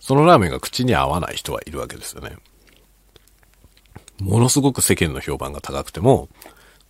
[0.00, 2.36] そのラーメンが口に合わない人はいるわけですよね。
[4.20, 6.28] ものすごく世間の評判が高くても、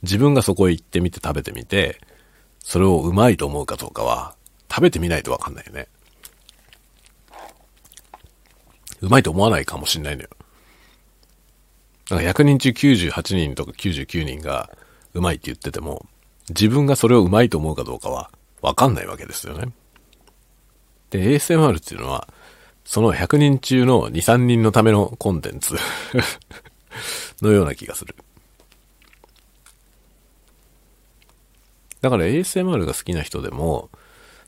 [0.02, 2.00] 自分がそこへ行ってみて食べてみて、
[2.60, 4.34] それをうまいと思うかどうかは、
[4.70, 5.88] 食べてみないとわかんないよね。
[9.00, 10.28] うまいと思わないかもしんないのよ。
[12.10, 14.70] なんか100人中98人とか99人が
[15.14, 16.06] うまいって言ってても、
[16.50, 18.30] 自分がそれをうまいと思うかどうかは
[18.66, 19.68] わかんないわけですよね。
[21.10, 22.26] で、ASMR っていうのは、
[22.84, 25.76] その100人中の2、3人のためのコンテンツ
[27.40, 28.16] のような気がする。
[32.00, 33.88] だから ASMR が好きな人でも、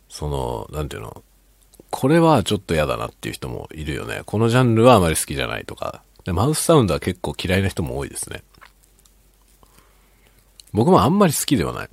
[0.08, 1.22] その、なんていうの、
[1.90, 4.22] これはちょっと嫌だなっていう人もいるよね。
[4.26, 6.02] このジャンルはあまり好きじゃないとか。
[6.24, 8.42] で、マウスサウンドは結構嫌いな人も多いですね。
[10.72, 11.88] 僕もあんまり好きではない。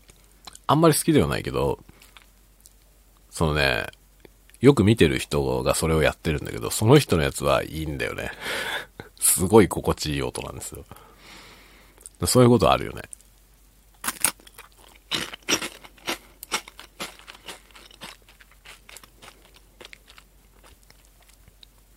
[0.65, 1.79] あんまり好きではないけど、
[3.35, 3.87] そのね、
[4.61, 8.31] よく見てる人がそれをやってるんだけど、その人のやつはいいんだよね。
[9.19, 10.85] すごい心地いい音なんですよ。
[12.25, 13.01] そういうことあるよね。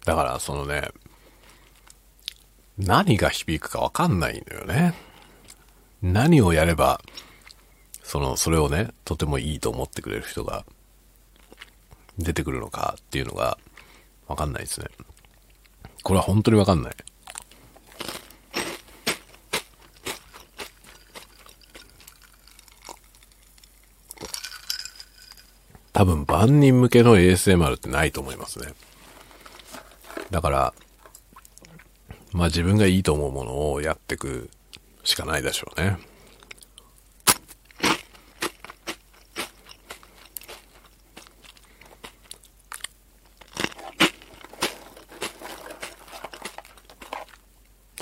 [0.04, 0.88] だからそのね、
[2.78, 4.92] 何が響くかわかんないのよね。
[6.02, 7.00] 何をやれば、
[8.02, 10.64] その、それをね、とてもいいと思ってくれる人が
[12.18, 13.58] 出てくるのかっていうのが
[14.26, 14.86] わかんないですね。
[16.02, 16.96] これは本当にわかんない。
[25.92, 28.72] 多分万人向けの ASMR ってないと思いますね。
[30.30, 30.74] だから、
[32.32, 34.48] まあ自分がいいと思うものをやってく
[35.02, 35.98] しかないでしょうね。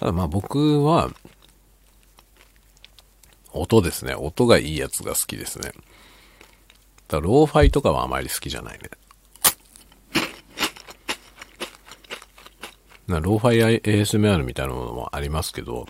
[0.06, 1.10] だまあ僕は、
[3.52, 4.14] 音ですね。
[4.14, 5.72] 音がいいやつが好きですね。
[7.08, 8.90] だローファイとかはあまり好きじゃないね。
[13.08, 15.86] なローファイ ASMR みたいなものもありますけど、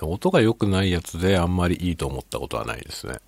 [0.00, 3.18] 音が良くないやつであんまりいいと思ったことはないですね。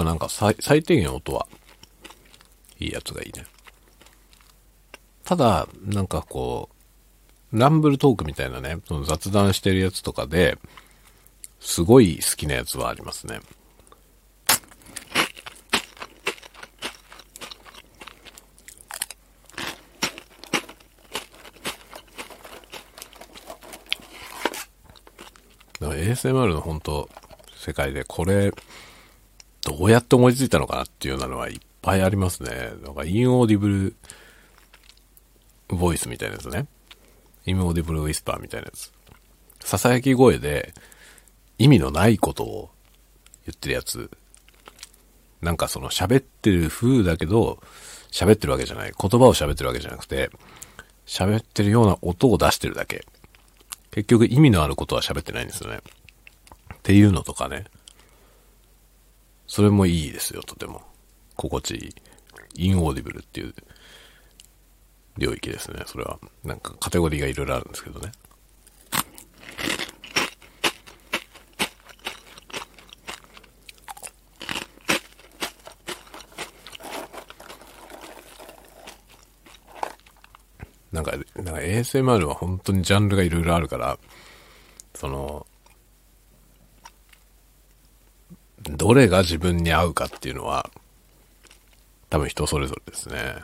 [0.00, 1.46] ぱなんか最低限音は
[2.78, 3.44] いいやつがいいね。
[5.24, 6.70] ただ、なんかこ
[7.52, 10.58] う、ランブルトークみたいなね、その雑談してるやつとかで、
[11.60, 13.40] すごい好きなやつはありますね。
[25.80, 27.08] ASMR の本当
[27.56, 28.52] 世界でこれ、
[29.80, 32.50] どうやって思いついたのかなっていうようなのはいっぱいありますね。
[32.84, 33.96] なんかインオーディブル
[35.68, 36.66] ボイスみたいなやつね。
[37.46, 38.92] インオーディブルウィスパーみたいなやつ。
[39.60, 40.74] 囁き声で
[41.56, 42.70] 意味のないことを
[43.46, 44.10] 言ってるやつ。
[45.40, 47.62] なんかその喋ってる風だけど、
[48.12, 48.92] 喋ってるわけじゃない。
[48.92, 50.28] 言葉を喋ってるわけじゃなくて、
[51.06, 53.06] 喋ってるような音を出してるだけ。
[53.92, 55.78] 結局意味のあることは喋ってないんですよね。
[56.74, 57.64] っていうのとかね。
[59.50, 60.80] それもいいですよ、とても。
[61.34, 62.68] 心地いい。
[62.68, 63.54] インオーディブルっていう
[65.18, 66.20] 領域ですね、それは。
[66.44, 68.12] なんかカテゴリーがいろいろあるんですけどね。
[80.92, 83.98] なんか、なんか ASMR は本当にジャンルがいろいろあるから、
[84.94, 85.44] その、
[88.80, 90.70] どれが自分に合うかっていうのは、
[92.08, 93.36] 多分人それぞれですね。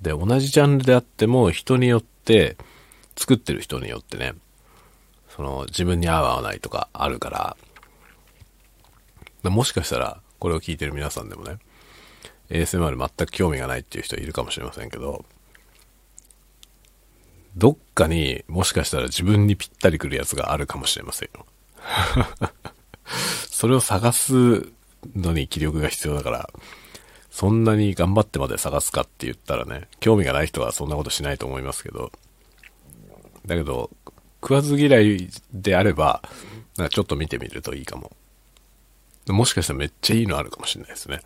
[0.00, 2.56] で、同じジャンルであっても人によって、
[3.18, 4.32] 作ってる人によってね、
[5.28, 7.28] その自分に合う合わないとかあるか
[9.42, 11.58] ら、もしかしたらこれを聞いてる皆さんでもね、
[12.48, 15.26] ASMR 全く興味がないっていう人いるかもしれませんけど、
[17.56, 21.46] どっかにもしかしたら自分にぴったりくるやつがあるかもしれませんよ。
[23.50, 24.68] それを探す
[25.14, 26.50] のに気力が必要だから、
[27.30, 32.12] そんなに頑張ってまで探すかって言ったらね、興味がない人はそんなことしないと思いますけど、
[33.46, 33.90] だけど、
[34.42, 36.22] 食わず嫌いであれば、
[36.76, 38.12] なんかちょっと見てみるといいかも。
[39.28, 41.20] もしかしたらめっちゃいいのあるかもしれないですね。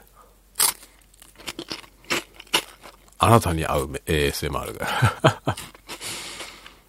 [3.18, 5.42] あなたに合う ASMR が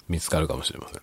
[0.10, 1.02] 見つかるかもしれません。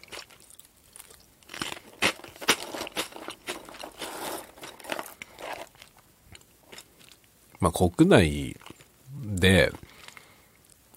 [7.61, 8.57] まあ、国内
[9.25, 9.73] で、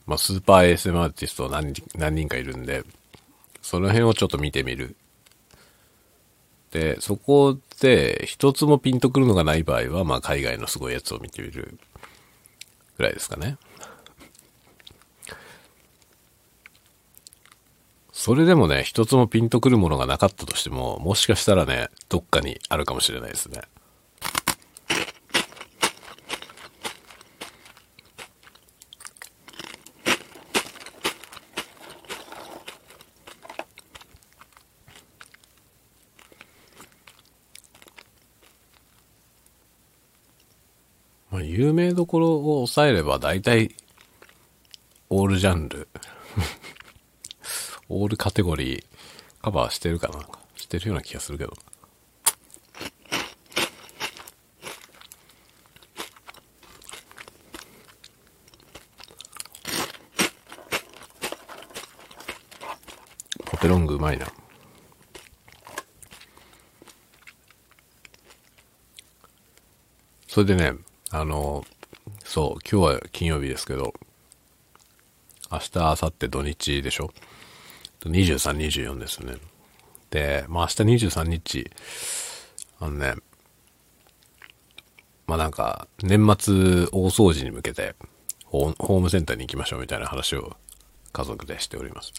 [0.05, 2.83] まあ、スーパー ASM アーティスト何何人かいるんで、
[3.61, 4.95] その辺をちょっと見てみる。
[6.71, 11.77] で、そこで一つもピンとくるのがない場合は、まあ、海外のすごいやつを見てみる
[12.97, 13.57] ぐらいですかね。
[18.27, 23.61] それでもね、一つもピンとくるものがなかったとしても、もしかしたらね、どっかにあるかもしれないですね。
[41.31, 43.73] 有名どころを抑えれば大体、
[45.09, 45.86] オールジャンル、
[47.99, 48.83] オールカテゴリー
[49.41, 50.19] カバーしてるかな
[50.55, 51.53] してるような気がするけど。
[63.45, 64.27] ポテロングうまいな。
[70.27, 70.73] それでね、
[71.09, 71.65] あの、
[72.23, 73.95] そう、今日は金曜日ですけど、
[75.51, 77.11] 明日、明後日土日でしょ
[78.07, 79.37] ?23、24ですよね。
[80.09, 81.71] で、まあ明日23日、
[82.79, 83.15] あのね、
[85.25, 86.53] まあなんか、年末
[86.91, 87.95] 大掃除に向けて、
[88.45, 90.55] ホームセンターに行きましょうみたいな話を
[91.11, 92.13] 家族でしております。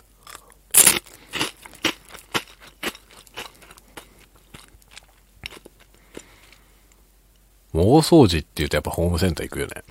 [7.73, 9.83] 大掃除って言うとやっぱホームセンター行くよね。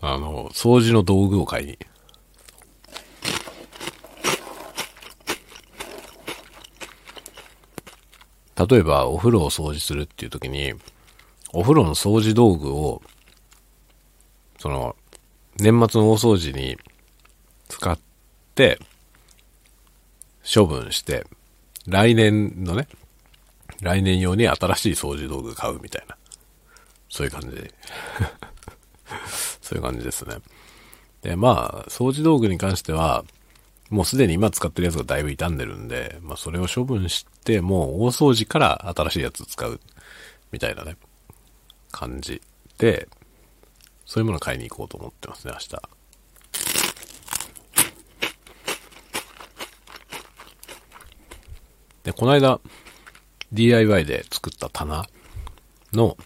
[0.00, 1.78] あの、掃除の道具を買いに。
[8.66, 10.74] 例えば、お風呂を掃除するっていう時に、
[11.52, 13.02] お風呂の掃除道具を、
[14.58, 14.96] その、
[15.58, 16.78] 年末の大掃除に
[17.68, 17.98] 使っ
[18.54, 18.78] て、
[20.42, 21.26] 処分して、
[21.86, 22.88] 来年のね、
[23.80, 26.16] 来年用に新しい掃除道具買うみたいな。
[27.08, 27.48] そういう感じ。
[29.60, 30.36] そういう感じですね。
[31.22, 33.24] で、まあ、掃除道具に関しては、
[33.92, 39.80] もうすでに今使ってるやつがだいぶ傷んでるんで、まあそれを処分して、もう大掃除から新しいやつ使う、
[40.50, 40.96] みたいなね、
[41.90, 42.40] 感じ
[42.78, 43.06] で、
[44.06, 45.68] そういうもの買いに行こうと思ってますね、明日。
[52.04, 52.60] で、この間、
[53.52, 55.06] DIY で作った棚
[55.92, 56.16] の、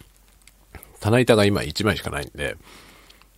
[1.00, 2.56] 棚板が今1枚しかないんで、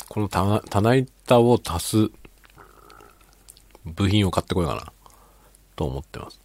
[0.06, 2.10] この棚棚板を足す
[3.84, 4.92] 部品を買ってこようかな、
[5.76, 6.40] と思ってます。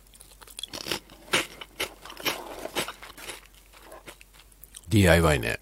[4.89, 5.59] DIY ね。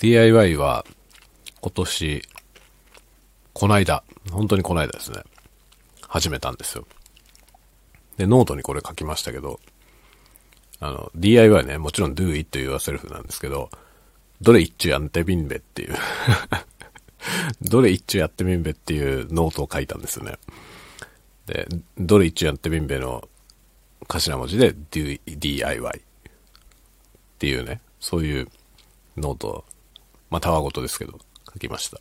[0.00, 0.86] DIY は
[1.60, 2.22] 今年、
[3.52, 5.22] こないだ、本当にこないだですね。
[6.08, 6.86] 始めたんですよ。
[8.16, 9.60] で、ノートにこれ書きましたけど、
[10.80, 13.70] あの、DIY ね、もちろん do it yourself なんですけど、
[14.40, 15.94] どれ一丁やってみんべっていう
[17.60, 20.38] どれ一丁やってみんべっていうノートを書いたんですよね。
[21.50, 21.66] で、
[21.98, 23.28] どれ一丁やってみんべの
[24.06, 26.02] 頭文字で DIY っ
[27.38, 28.48] ていうね、そういう
[29.16, 29.64] ノート、
[30.30, 31.18] まあ、たわごとですけど、
[31.52, 32.00] 書きました。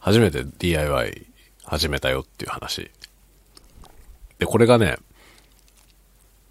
[0.00, 1.26] 初めて DIY
[1.64, 2.90] 始めたよっていう話。
[4.40, 4.96] で、これがね、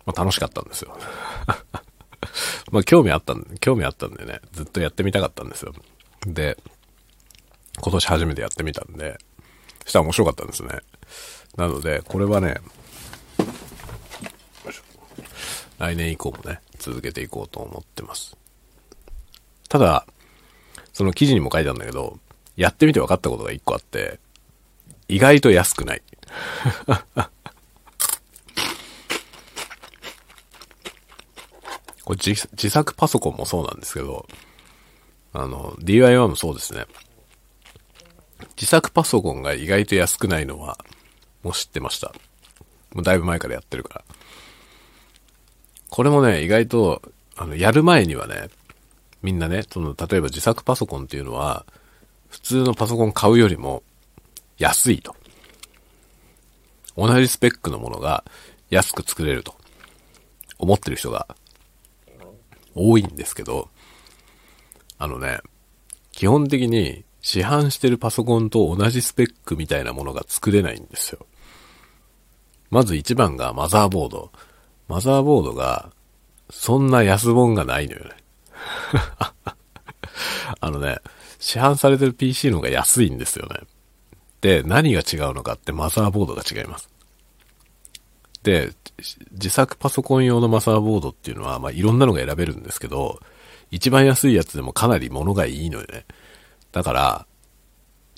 [0.05, 0.97] まあ、楽しかったんですよ。
[2.71, 5.73] まあ、興味あったんで、興味あったんでね、ずっとやってみたかったんですよ。
[6.25, 6.57] で、
[7.81, 9.17] 今年初めてやってみたんで、
[9.85, 10.79] したら面白かったんですね。
[11.57, 12.55] なので、これはね、
[15.79, 18.35] 来年以降もね、続けていこうと思ってます。
[19.69, 20.05] ただ、
[20.93, 22.19] その記事にも書いてあるんだけど、
[22.55, 24.19] やってみて分かったことが一個あって、
[25.07, 26.01] 意外と安くない。
[32.05, 34.27] これ自自作パソコンもそうなんですけど、
[35.33, 36.85] あの、DIY もそうですね。
[38.55, 40.77] 自作パソコンが意外と安くないのは、
[41.43, 42.13] もう知ってました。
[42.93, 44.05] もうだいぶ前からやってるから。
[45.89, 47.01] これもね、意外と、
[47.35, 48.49] あの、やる前にはね、
[49.21, 51.65] みんなね、その、例えば自作パソコンっていうのは、
[52.29, 53.83] 普通のパソコン買うよりも
[54.57, 55.15] 安いと。
[56.95, 58.23] 同じスペックのものが
[58.69, 59.55] 安く作れると
[60.57, 61.27] 思ってる人が
[62.75, 63.69] 多いんですけど、
[64.97, 65.39] あのね、
[66.11, 71.25] 基本的に市販してるパソコンと同じスペックみたいなものが作れないんですよ。
[72.69, 74.31] まず一番がマザーボード。
[74.87, 75.91] マザーボードが、
[76.49, 78.11] そんな安本がないのよね。
[80.59, 80.99] あのね、
[81.39, 83.61] 市販されてる PC の方が安いんですよね。
[84.41, 86.89] で、何が違うのかってマザーボードが違います。
[88.43, 88.73] で、
[89.31, 93.19] 自作パソコン用のマザーボードっていうのは、まあ、いろんなのが選べるんですけど、
[93.71, 96.05] 一番安いやつでもかなり物がいいのよね。
[96.71, 97.25] だから、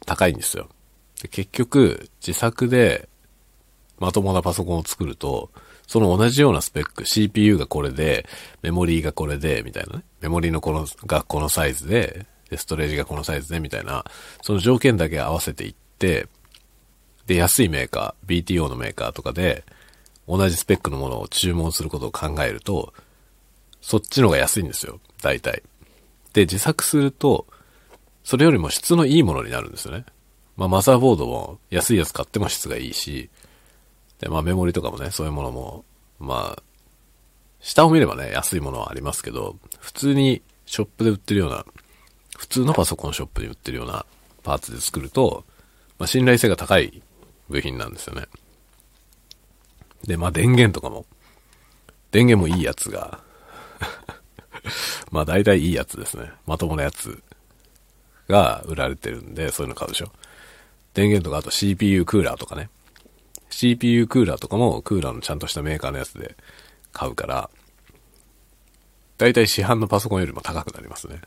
[0.06, 0.70] 高いんですよ。
[1.22, 3.08] で結局、自作で
[4.00, 5.50] まともなパソコンを作ると、
[5.88, 8.28] その同じようなスペック、CPU がこれで、
[8.62, 10.04] メモリーがこれで、みたいなね。
[10.22, 14.04] メモリーのこの、がこのサイズで、で、ストレージがこのサイズで、みたいな、
[14.42, 16.28] その条件だけ合わせていって、
[17.28, 19.64] で、安いメーカー、BTO のメーカーとかで、
[20.28, 22.94] 同じスペックのものを注文することを考えると、
[23.82, 25.00] そっちの方が安いんですよ。
[25.22, 25.62] 大体。
[26.34, 27.46] で、自作すると、
[28.24, 30.06] それよりも質のいいものになるんですよね。
[30.58, 33.30] まあ、マザーボードも安いやつ買っても質がいいし、
[34.20, 35.86] で、まあ、メモリとかもね、そういうものも、
[36.20, 36.64] まあ、
[37.60, 41.66] 下を見ればね、安いものはありますけど、普通にショップで売ってるような、
[42.38, 44.06] 普通のパソコンショップで売ってるような
[44.44, 45.44] パーツで作ると、
[45.98, 47.02] まあ、信頼性が高い
[47.50, 48.26] 部品なんですよね。
[50.04, 51.06] で、まあ、電源とかも、
[52.12, 53.20] 電源もいいやつが
[55.12, 56.32] まあ、大体いいやつですね。
[56.46, 57.22] まともなやつ
[58.28, 60.12] が売られてるんで、そういうの買うでしょ。
[60.94, 62.70] 電源とか、あと CPU クーラーとかね。
[63.56, 66.36] CPU クーラーとかもクーラーのちゃんとしたメーカーのやつで
[66.92, 67.50] 買うから、
[69.18, 71.22] だいたい市販のパソコンよりも高くなりますね。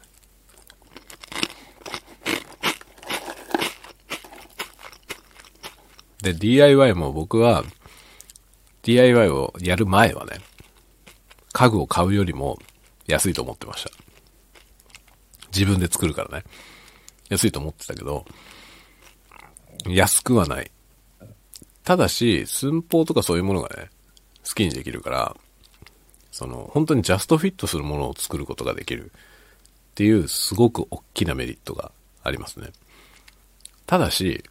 [6.20, 7.64] で、DIY も僕は、
[8.82, 10.40] DIY をやる前はね、
[11.54, 12.58] 家具を買うよりも
[13.06, 13.90] 安いと思ってました。
[15.46, 16.44] 自分で作るからね。
[17.30, 18.26] 安いと思ってたけど、
[19.86, 20.70] 安くはない。
[21.88, 23.88] ただし、寸法とかそういうものがね、
[24.46, 25.36] 好きにできるから、
[26.30, 31.90] その、本当にジャストフィットするものを作ることができるっていうすごく大きなメリットが
[32.22, 32.72] ありますね。
[33.86, 34.44] ただし、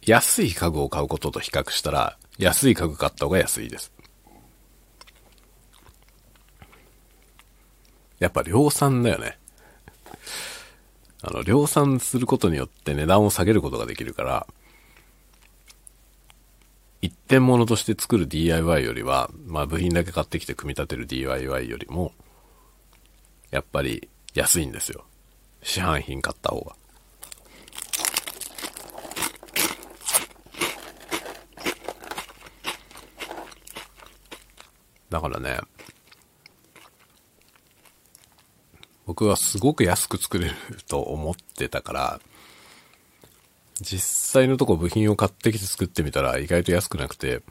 [0.00, 3.92] 安い家具を買うことと比較したら、安い家具買った方が安いです。
[8.20, 9.36] やっぱ量産だよね。
[11.20, 14.46] あの、量産することによって値段を下げることができるから、
[17.04, 22.12] 一点物として作る DIY よりは、まあ部品だけ買ってきて組み立てる DIY よりも、
[23.50, 25.04] やっぱり安いんですよ。
[25.62, 26.74] 市販品買った方が。
[35.10, 35.60] だからね、
[39.04, 40.54] 僕はすごく安く作れる
[40.88, 42.20] と思ってたから、
[43.80, 47.42] 実際のとこ部品を買ってきて作ってみたら意外と安くなくて、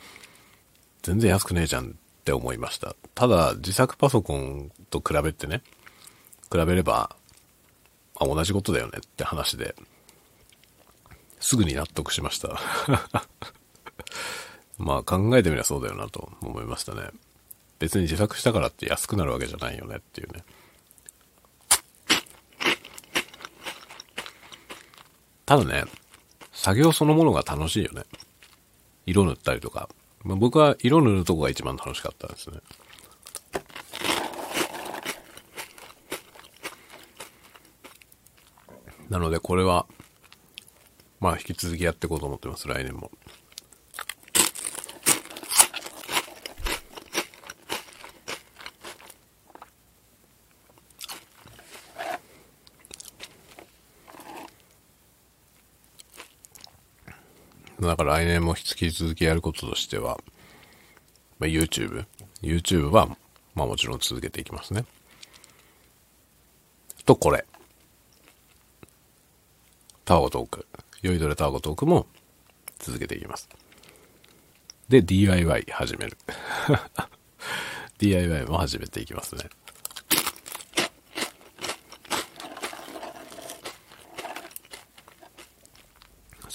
[1.02, 2.96] 全然安くねえじゃんって思いました。
[3.14, 5.62] ただ、自作パソコンと比べてね、
[6.52, 7.16] 比べれば、
[8.16, 9.76] あ、同じことだよねって話で、
[11.42, 12.58] すぐに納得しました。
[14.78, 17.10] まあ考えてみりゃそうだよなと思いましたね。
[17.80, 20.46] 別に自作したからって安くなるわけじゃないよねっていうね。
[25.46, 25.84] ただね、
[26.54, 28.04] 作業そのものが楽しいよね。
[29.06, 29.90] 色塗ったりとか。
[30.24, 32.60] まあ、僕は色塗るとこが一番楽しかったですね。
[39.10, 39.86] なのでこれは、
[41.20, 43.12] まあ引き続きやっていこうと思ってます、来年も。
[57.88, 60.20] だから来年も引き続きやることとしては、
[61.40, 62.06] まあ、YouTube。
[62.42, 63.08] YouTube は、
[63.56, 64.86] まあもちろん続けていきますね。
[67.06, 67.46] と、これ。
[70.06, 70.66] タワゴトーク。
[71.02, 72.08] 酔いどれタワゴトークも
[72.80, 73.50] 続けていきます。
[74.90, 76.18] で、DIY 始める。
[78.00, 79.50] DIY も始めていきますね。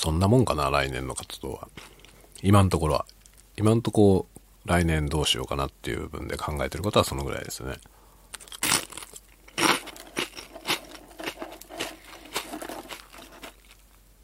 [0.09, 1.69] そんなもんかな、来年の活動は。
[2.43, 3.05] 今のところは。
[3.59, 7.77] 今のところ、来年どうしようかなっていう部分で考えてることはそのぐらいですね。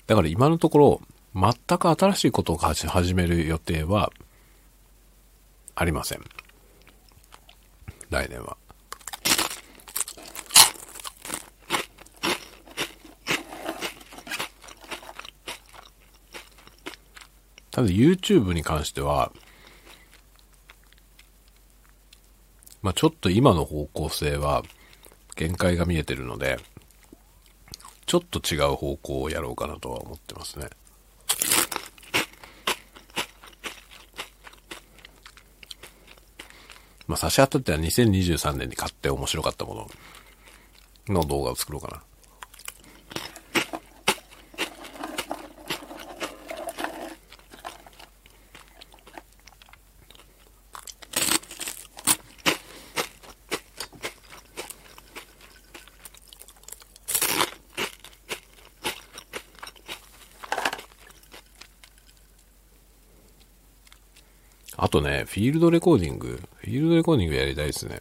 [0.07, 1.03] だから今のところ、
[1.35, 4.11] 全く新しいことを始める予定は
[5.74, 6.24] ありません。
[8.09, 8.57] 来年は。
[17.75, 19.33] ただ YouTube に関しては、
[22.83, 24.62] まあちょっと今の方向性は
[25.35, 26.61] 限界が見えてるので、
[28.07, 30.68] ちょっと違う方向をやろうかなとは思ってますね。
[37.09, 39.89] まあ差し当たっては2023年に買って面白かったも
[41.09, 42.13] のの動画を作ろうかな。
[64.95, 68.01] とね、フィールドレコーディング、フィールドレコーディングやりたいですね。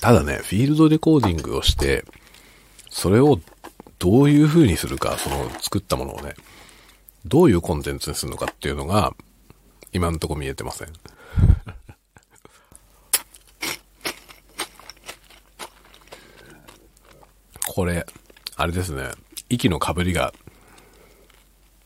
[0.00, 2.04] ただね、フィールドレコーディングをして、
[2.90, 3.38] それを
[4.00, 6.34] どういう風にするか、その作ったものをね、
[7.24, 9.14] どういうコンテンツにするのかっていうのが、
[9.92, 10.88] 今んとこ見えてません。
[17.68, 18.04] これ、
[18.56, 19.12] あれですね、
[19.48, 20.34] 息のかぶりが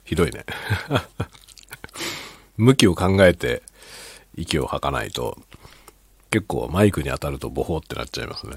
[0.06, 0.46] ひどいね。
[2.56, 3.62] 向きを考えて
[4.36, 5.36] 息を吐かないと、
[6.30, 8.56] 結構マイクに当たるとボホってなっちゃいますね。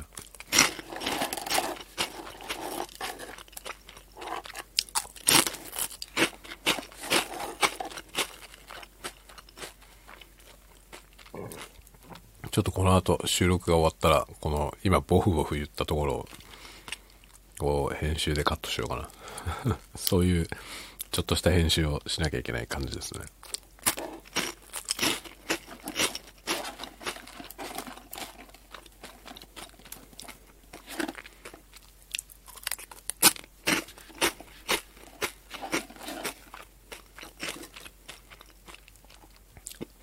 [12.52, 16.30] ちょっとこの後収録が終わったら、この今ボフボフ言ったところを、
[17.58, 19.10] こう編集でカットしようか
[19.66, 19.78] な。
[19.96, 20.48] そういう
[21.20, 23.20] ちょっとした編集をしなきゃいけない感じですね。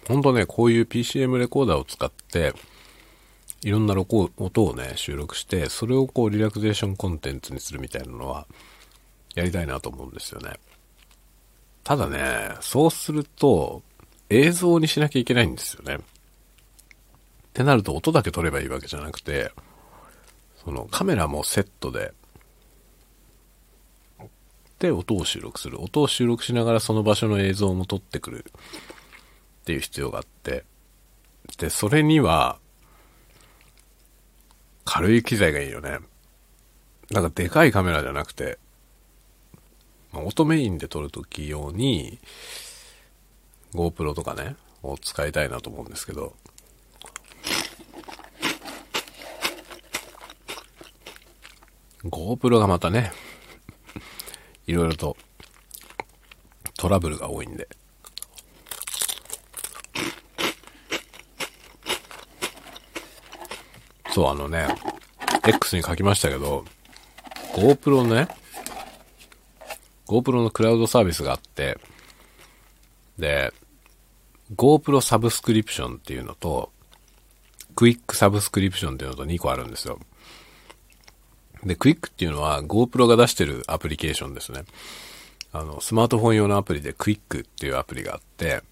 [0.07, 2.53] ほんとね、こういう PCM レコーダーを使って、
[3.63, 8.47] いろんな音をね、収録して、それをこうリラクゼーションコンテンツにするみたいなのは、
[9.35, 10.53] やりたいなと思うんですよね。
[11.87, 13.81] ただね、そうすると、
[14.29, 15.95] 映像にしなきゃいけないんですよね。
[15.95, 15.99] っ
[17.53, 19.53] てなると音だけ撮ればいいわけじゃなくて、
[20.65, 22.13] そのカメラもセットで、
[24.81, 25.81] で、音を収録する。
[25.81, 28.47] 音を収録しながらその場所の映像も撮ってくる
[29.61, 30.65] っていう必要があって、
[31.57, 32.59] で、それには、
[34.85, 36.01] 軽い機材がいいよね。
[37.13, 38.59] なんかでかいカメラじゃなくて、
[40.13, 42.19] まあ、音メインで撮るとき用に、
[43.75, 46.35] GoPro とかね、を使いたいなと思うんですけど、
[52.05, 53.13] GoPro がまたね、
[54.67, 55.17] いろいろと
[56.77, 57.69] トラブルが多いんで。
[64.13, 64.67] そう、あのね、
[65.47, 66.65] X に書きましたけど、
[67.55, 68.29] GoPro のね、
[70.07, 71.79] GoPro のクラウドサービスがあって、
[73.19, 73.53] で、
[74.55, 76.71] GoPro サブスクリプションっていうのと、
[77.75, 79.99] クイックサブスクリプションっていうのと2個あるんですよ。
[81.65, 84.65] で、 Quik っていうのは GoPro が出してるアプリケーションですね。
[85.53, 88.63] あの、スマートフォン用のアプリでクイックっていうアプリがあって、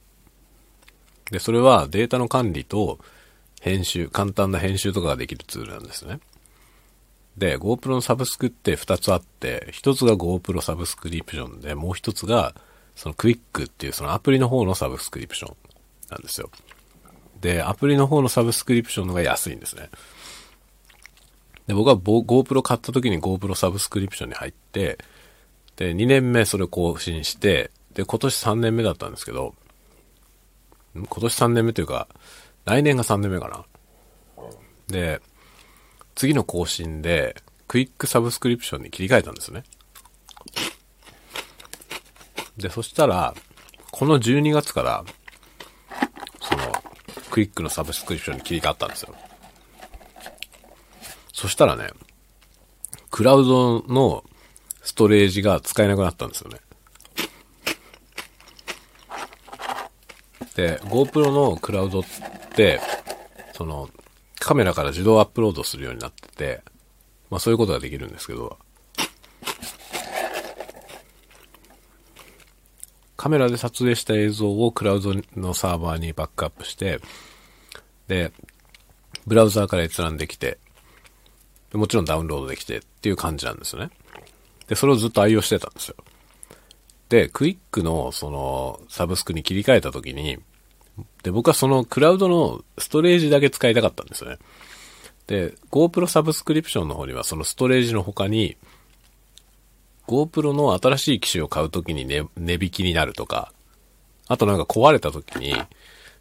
[1.31, 2.99] で、それはデータの管理と
[3.61, 6.21] 編集、簡単な編集とかができるツールなんですね。
[7.37, 12.55] で、GoPro のサブスクって2つあって、1つが GoPro サブスクリプションで、もう1つが、
[12.95, 15.57] そのクイックっていうそのアプリの方のサブスクリプション
[16.11, 16.51] なんですよ。
[17.41, 19.91] で、アプリの方のサブスクリプションのが安いんですね。
[21.67, 24.99] で、僕は GoPro 買った時に GoPro サブスクリプションに入って、
[25.77, 29.55] で、2年目それ更新して、で、今年3年目だったんですけど、
[30.95, 32.07] 今年3年目というか、
[32.65, 33.65] 来年が3年目かな。
[34.89, 35.21] で、
[36.15, 37.37] 次の更新で、
[37.67, 39.65] クイックサブスクリプションに切り替えたんですね。
[42.57, 43.35] で、そしたら、
[43.91, 45.05] この12月から、
[46.41, 46.73] その、
[47.31, 49.15] クイックのサブスクリプションに切り替わったんですよ。
[51.33, 51.91] そしたらね、
[53.11, 54.25] クラウドの
[54.83, 56.59] ストレージが使えなくなったんですよね。
[60.55, 62.05] で、GoPro のクラウドっ
[62.55, 62.81] て、
[63.53, 63.91] その、
[64.45, 66.63] カメラから自動アップロードするようになってて、
[67.31, 68.59] まあそういうことができるんですけど、
[73.17, 77.01] カメラで撮影した映像をクラウドのサーバーにバックアップして、
[78.07, 78.33] で、
[79.27, 80.59] ブラウザーから閲覧できて、
[81.73, 83.91] もちろんダウンロードできてっていう感じなんですよね。
[84.69, 85.97] で、それをずっと愛用してたんですよ。
[87.09, 90.39] で、クイックのそのサブスクに切り替えた時に、
[91.25, 94.39] で、僕はそのクラウドのストレージだけ使いたかったんですよね。
[95.27, 98.57] で、GoPro サブスクリプションの方にはそのストレージの他に、
[100.07, 103.53] GoPro の新しい機種を買うときに値、値引きになるとか、
[104.29, 105.55] あとなんか壊れたときに、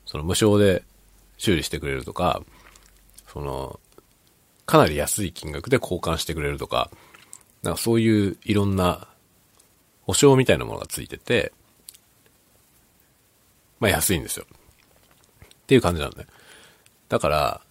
[0.06, 0.84] その無償で
[1.38, 2.42] 修理してくれるとか、
[3.28, 3.82] その、
[4.66, 6.90] かなり安い金額で交換してくれるとか、
[7.62, 9.10] なんかそういういろんな
[10.04, 11.52] 保証みたいなものがついてて、
[13.82, 14.46] まあ安いんですよ。
[15.64, 16.28] っていう感じなんで。
[17.10, 17.62] だから、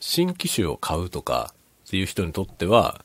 [0.00, 1.54] 新機種を買うとか
[1.86, 3.04] っていう人にとっては、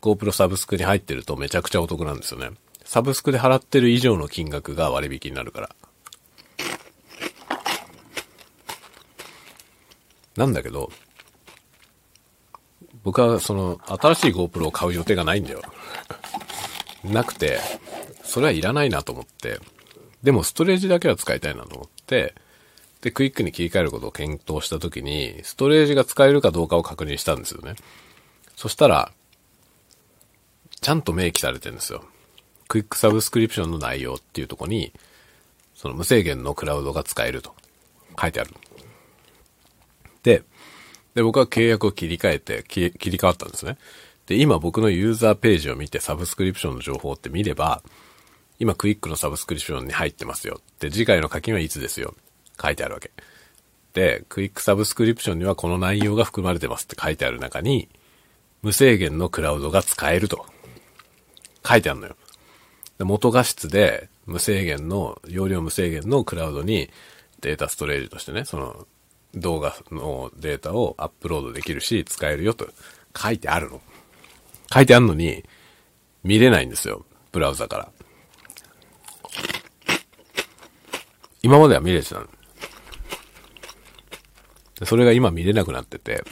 [0.00, 2.50] GoPro サブスクに入ってるとめちゃくちゃお得なんですよね。
[2.84, 5.70] サブスクで払ってる以上の金額が割引になるから。
[10.36, 10.90] なんだけど、
[13.02, 15.62] 僕はその新しい GoPro を買う予定がないんだよ。
[17.04, 17.60] なくて、
[18.22, 19.58] それはいらないなと思って、
[20.22, 22.34] でもストレージだけは使いたいなと思って、
[23.00, 27.74] で、クイックに切り替えることを検討したときに、ストレージが使えるかどうかを確認したんですよね。
[28.56, 29.12] そしたら、
[30.80, 32.04] ちゃんと明記されてるんですよ。
[32.68, 34.92] クイックサブスクリプションの内容っていうとこに、
[35.74, 37.54] その無制限のクラウドが使えると
[38.20, 38.54] 書いてある。
[40.22, 40.42] で、
[41.14, 43.78] で、僕は契約を切り替えて、切り替わったんですね。
[44.26, 47.82] で、今僕のユーザーページを見てサブスクリプションの情報って見れば、
[48.58, 50.60] 今クイックのサブスクリプションに入ってますよ。
[50.78, 52.14] で、次回の課金はいつですよ。
[52.60, 53.10] 書いてあるわけ。
[53.92, 57.88] で、クイックサブスクリプションにはこの内容が含まれてますって書いてある中に、
[58.62, 60.46] 無制限のクラウドが使えると。
[61.66, 62.16] 書いてあるのよ。
[62.98, 66.90] で元画質で無制限の、容量無制限のクラウドに
[67.40, 68.86] データストレージとしてね、その
[69.34, 72.68] 動画のデータをアップロードできるし、使えるよと
[73.16, 73.80] 書いてあるの。
[74.72, 75.44] 書いてあるのに、
[76.22, 77.04] 見れないんですよ。
[77.32, 77.88] ブラウザから。
[81.42, 82.28] 今までは見れてたの。
[84.84, 86.24] それが今見れなくなってて、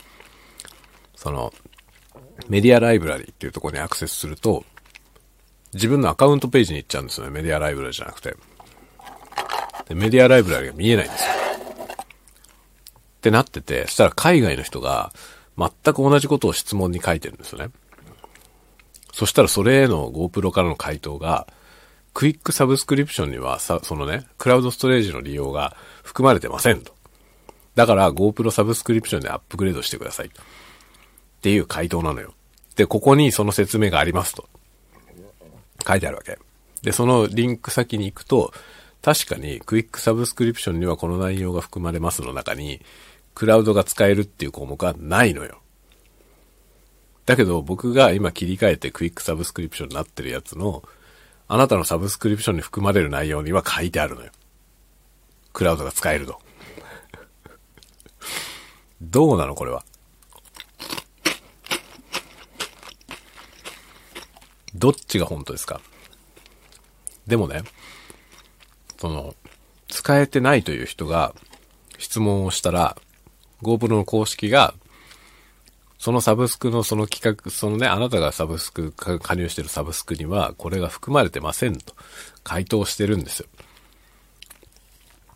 [1.15, 1.53] その、
[2.49, 4.65] メディアライブラリっていうところにアクセスすると、
[5.75, 7.33] 自分のアカウントページに行っちゃうんですよね。
[7.33, 8.37] メディアライブラリじゃなくて。
[9.89, 11.33] でメディアライブラリが見えないんですよ。
[13.19, 15.13] ってなってて、そしたら海外の人が
[15.59, 17.71] 全く同じことを質問に書いてるんですよね。
[19.13, 21.49] そしたらそれへの GoPro からの回答が、
[22.15, 26.98] クイックサブスクリプションにはさ、そのね、クラウドストレージの利用が含まれてませんと。
[27.79, 30.27] だから GoPro サブスクリプションでアップグレードしてください。
[30.27, 30.31] っ
[31.43, 32.35] ていう回答なのよ。
[32.75, 34.49] で、ここにその説明がありますと。
[35.87, 36.41] 書いてあるわけ。
[36.83, 38.53] で、そのリンク先に行くと、
[39.01, 42.81] 確かにクイックサブスクリプションにはこの内容が含まれますの中に、
[43.37, 45.61] クラウドが使えるっていう項目はないのよ。
[47.27, 50.83] だけど僕が今切り替えてクイックサブスクリプションになってるやつの、
[51.47, 54.33] あなたのサブスクリプションに含まれる内容には書いてあるのよ。
[55.53, 56.41] クラウドが使えると。
[59.11, 59.85] どうなのこれは？
[64.75, 65.81] どっちが本当ですか？
[67.27, 67.63] でもね、
[68.99, 69.35] その、
[69.89, 71.35] 使えてないという人が
[71.99, 72.97] 質問をしたら、
[73.63, 74.75] GoPro の公式が、
[75.99, 81.95] そのサブスクのその企画、そのね、あなたがサブスク、加入してるサブスクには、これが含まれてませんと、
[82.45, 83.49] 回答してるんですよ。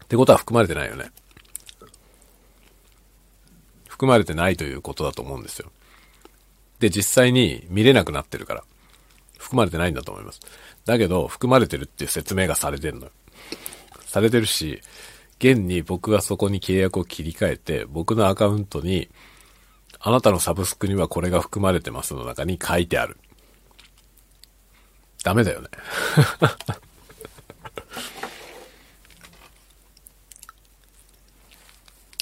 [0.04, 1.10] ってことは含まれてないよね。
[4.02, 5.70] 含まれてないということだと思うんですよ。
[6.80, 8.64] で、実際に見れなくなってるから。
[9.38, 10.40] 含まれてないんだと思います。
[10.84, 13.12] だけど、含まれてるっていう説明がされてんのよ。
[14.04, 14.80] されてるし、
[15.38, 19.08] 現に僕がそこに契約を切り替えて、僕のアカウントに
[20.00, 23.18] あなたのサブスクにはこれが含まれてますの中に書いてある。
[25.22, 25.68] ダメだよね。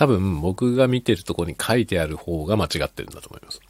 [0.01, 3.61] 多分僕が見てるとこに書いてある方が間違ってるんだと思います。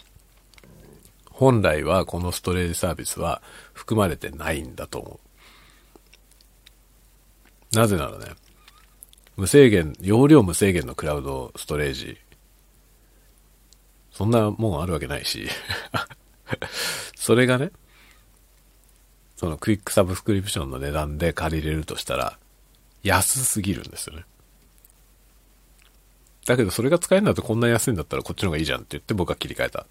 [1.28, 5.18] 本来はこのストレージサービスは含まれてないんだと思
[7.74, 7.76] う。
[7.76, 8.26] なぜならね、
[9.36, 12.16] 無制限、容量無制限のクラウドストレージ、
[14.12, 15.48] そんなもんあるわけないし
[17.18, 17.72] それがね、
[19.34, 22.38] そのクイックサブスクリプションの値段で借りれるとしたら、
[23.02, 24.26] 安すぎるんですよね。
[26.50, 29.86] だけどそれが使えるんだとこんな安いんだったらこっちの方がいいじゃんって言って僕は切り替えた。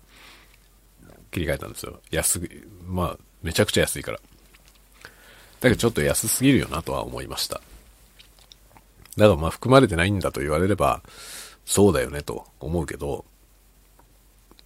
[1.31, 2.01] 切り替えたんですよ。
[2.11, 2.49] 安い、
[2.85, 4.19] まあ、めちゃくちゃ安いから。
[5.61, 7.61] だけどちょっと安すぎるよなとは思いました。
[9.15, 11.01] だからまあ含まれてないんだと言われれば、
[11.65, 13.23] そうだよねと思うけど、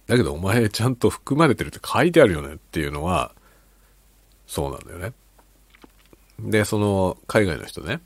[0.08, 3.32] だけどお前ちゃんと含まれてるって書いてあるよねっていうのは、
[4.48, 5.12] そうなんだよね。
[6.40, 8.00] で、その海外の人ね、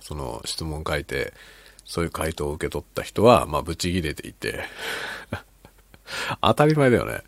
[0.00, 1.32] その質問書いて、
[1.84, 4.64] そういう回答を受け取った人は、まあ、ブチギレていて
[6.40, 7.22] 当たり前だよね。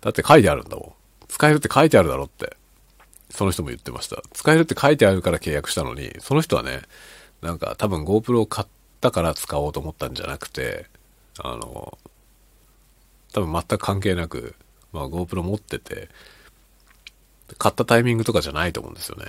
[0.00, 0.92] だって書いてあるんだもん。
[1.28, 2.56] 使えるって書いてあるだろって。
[3.30, 4.22] その人も言ってました。
[4.32, 6.82] 使えるって書いてあるから契約したのに、その人はね、
[7.42, 8.68] なんか多分 GoPro を買っ
[9.00, 10.86] たから使おうと思ったんじゃなくて、
[11.38, 11.96] あの、
[13.32, 14.56] 多分全く関係なく、
[14.92, 16.08] まあ GoPro 持ってて、
[17.58, 19.26] 買ったタイミングとかじゃないと思うんですよね。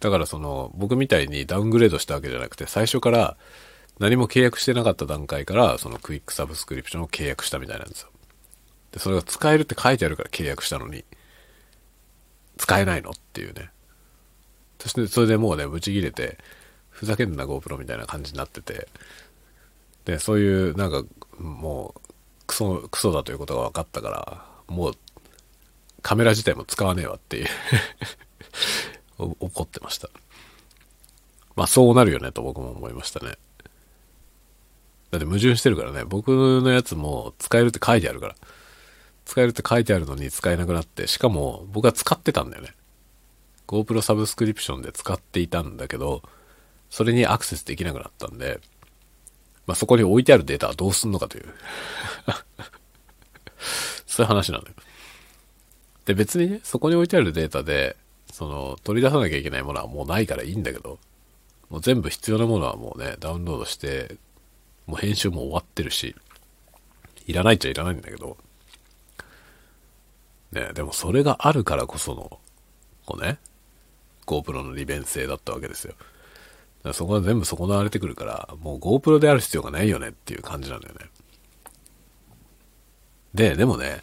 [0.00, 3.36] だからその、僕みたいにダウングレードしたわけじゃなくて、最初から
[3.98, 8.10] 何も契約してなかった段階から、そのクイックサブスクリプションを契約したみたいなんですよ。
[8.92, 11.04] で、それが使えるって書いてあるから契約したのに、
[12.56, 13.70] 使えないのっていうね。
[14.78, 16.38] そして、それでもうね、ブチ切れて、
[16.90, 18.88] ふざけんな GoPro みたいな感じになってて、
[20.04, 21.04] で、そういう、なんか、
[21.38, 22.00] もう、
[22.46, 24.44] クソ、クソだということが分かったから、
[24.74, 24.92] もう、
[26.02, 27.46] カメラ自体も使わねえわっていう
[29.18, 30.08] 怒ってました。
[31.56, 33.36] まあそうなるよねと僕も思いましたね。
[35.10, 38.34] だって矛盾してるからね、僕のやつも使えるって書いてあるから。
[39.28, 42.74] 使えるって書いてあるのに使えなくなって、しかも僕は使ってたんだよね。
[43.66, 46.22] GoPro サブスクリプションで使っていたんだけど、
[46.88, 48.58] それにアクセスできなくなったんで、
[49.66, 51.44] まあ、そこに置いてあるデータはどうすんのかという
[54.06, 54.70] そういう話なのよ。
[56.06, 57.98] で、別にね、そこに置いてあるデータで、
[58.32, 60.98] その、取り出さなきゃいけないものはもうないからいいんだけど、
[61.68, 64.16] もう全部必要なものはもうね、ダウンロードして、
[64.88, 66.16] もう編集も終わってるし、
[67.26, 68.38] いらないっちゃいらないんだけど、
[70.50, 72.40] ね、でもそれがあるからこその、
[73.04, 73.38] こうね、
[74.26, 75.92] GoPro の利便性だったわけですよ。
[75.92, 76.04] だか
[76.84, 81.00] らそこは全部損なわれてくるから、もう GoPro である必要がないよねっていう感じなんだよね。
[83.34, 84.00] で、でもね、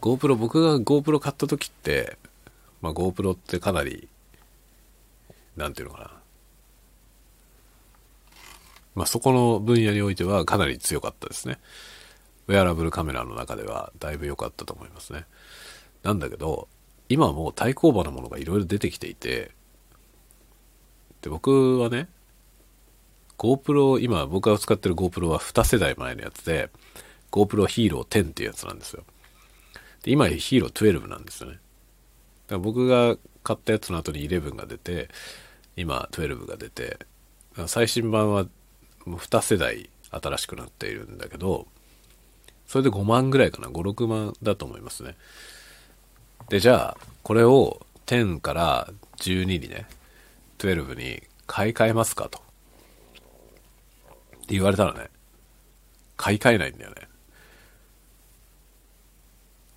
[0.00, 2.18] GoPro、僕が GoPro 買った時って、
[2.82, 4.08] まあ、GoPro ってかなり、
[5.56, 6.10] なんていうのかな。
[8.96, 11.58] まあ、そこの分野においてはかなり強かったですね。
[12.48, 15.26] ウェアラブルカメラの中ではだいぶ良かったと思いますね。
[16.02, 16.66] なんだけど、
[17.08, 19.52] 今はもう対抗馬のものがいろいろ出てきていて、
[21.20, 22.08] で、僕はね、
[23.36, 26.70] GoPro、今僕が使ってる GoPro は2世代前のやつで、
[27.30, 29.04] GoPro Hero 10っていうやつなんですよ。
[30.04, 31.56] で、今 Hero 12なんですよね。
[31.56, 31.62] だか
[32.54, 35.10] ら僕が買ったやつの後に11が出て、
[35.76, 36.98] 今12が出て、
[37.66, 38.46] 最新版は
[39.06, 41.66] もう2世代新しくなっているんだけど、
[42.66, 45.16] それで5万ぐらいかな、5、6万だと思いますね。
[46.48, 49.86] で、じゃあ、これを10から12にね、
[50.58, 52.38] 12に買い替えますかと。
[52.38, 52.42] っ
[54.46, 55.08] て言われたらね、
[56.16, 57.08] 買い替えないんだよね。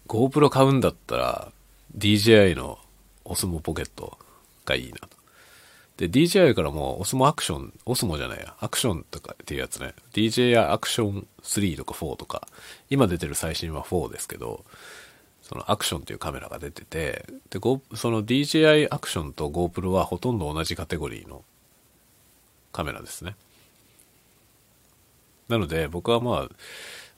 [0.07, 1.51] GoPro 買うんだったら
[1.95, 2.79] DJI の
[3.25, 4.17] オスモポケット
[4.65, 5.18] がいいなと。
[5.99, 9.93] で、DJI からもオスモアクション、オスモじゃないや、アクションとかっていうやつね。
[10.13, 12.47] DJI アクション3とか4とか、
[12.89, 14.63] 今出てる最新は4ですけど、
[15.41, 17.59] そのアクションっていうカメラが出てて、で、
[17.95, 21.43] その DJI アクションと GoPro はほとんど同じカテゴリーの
[22.71, 23.35] カメラですね。
[25.49, 26.49] なので僕はまあ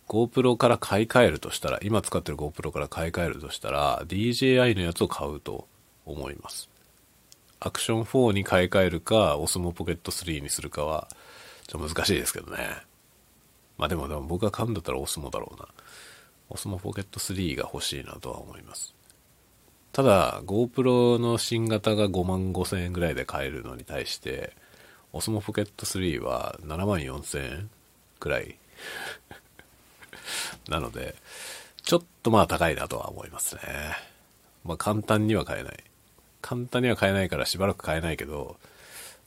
[0.07, 5.67] GoPro から買い替えるとしたら、今使ってる GoPro から買い替えるとしたら、DJI のやつを買うと
[6.07, 6.70] 思います。
[7.63, 11.07] アクション4に買い替えるか、オスモポケット3にするかは、
[11.67, 12.57] ちょっと難しいですけどね。
[13.77, 15.67] まあでも、でも僕が買うんだったらオスモだろうな。
[16.49, 18.95] オスモポケット3が欲しいなとは思います。
[19.93, 24.53] ただ、GoPro の新型が5万5千円ぐらいで買えるのに対して、
[25.13, 27.69] オスモポケット3は7万4千円
[28.19, 28.57] くらい
[30.67, 31.13] なので、
[31.83, 33.61] ちょっとまあ高いなとは思いますね。
[34.63, 35.90] まあ簡単には買えない。
[36.41, 38.57] 簡単には買えないからしばらく買えないけど、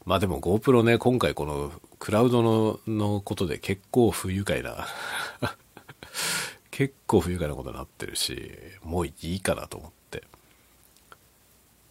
[0.04, 4.86] まあでも GoPro ね、今回このクラウドののことで結構不愉快な
[6.70, 8.52] 結構不愉快なことになってるし、
[8.82, 10.24] もういいかなと思って。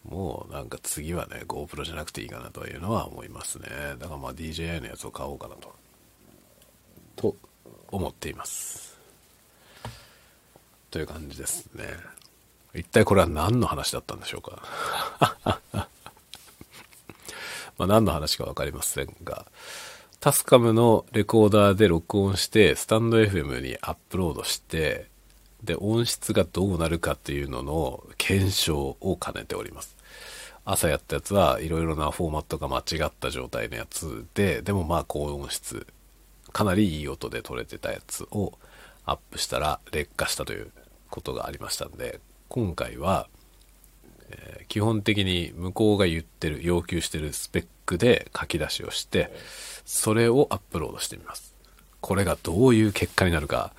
[0.03, 3.69] もうなんか次はね、GoPro じゃなくていいかなというのは思いますね。
[3.97, 5.73] だからまあ DJI のやつを買おうかなと。
[7.15, 7.35] と
[7.89, 8.99] 思っています。
[10.91, 11.85] という感じですね。
[12.75, 14.61] 一体これは何の話だったんでしょうか。
[17.77, 19.45] ま何の話か分かりませんが、
[20.19, 25.09] タスカムのレコーダーで録音して、スタンド FM にアップロードして、
[25.63, 29.95] で、音質がどうなるかっていうのの検証を兼ねております。
[30.65, 35.85] 朝やったやつはいろいろなフォーマットが間違った状態のやつで、でもまあ高音質、
[36.51, 38.53] かなりいい音で撮れてたやつを
[39.05, 40.71] アップしたら劣化したという
[41.09, 42.19] ことがありましたんで、
[42.53, 43.27] 今回は、
[44.29, 49.33] えー、基本的に向こうが言ってる、要求してるスペックで書き出しをして、
[49.85, 51.55] それをアップロードしてみます。
[51.99, 53.73] これがどういう結果になるか、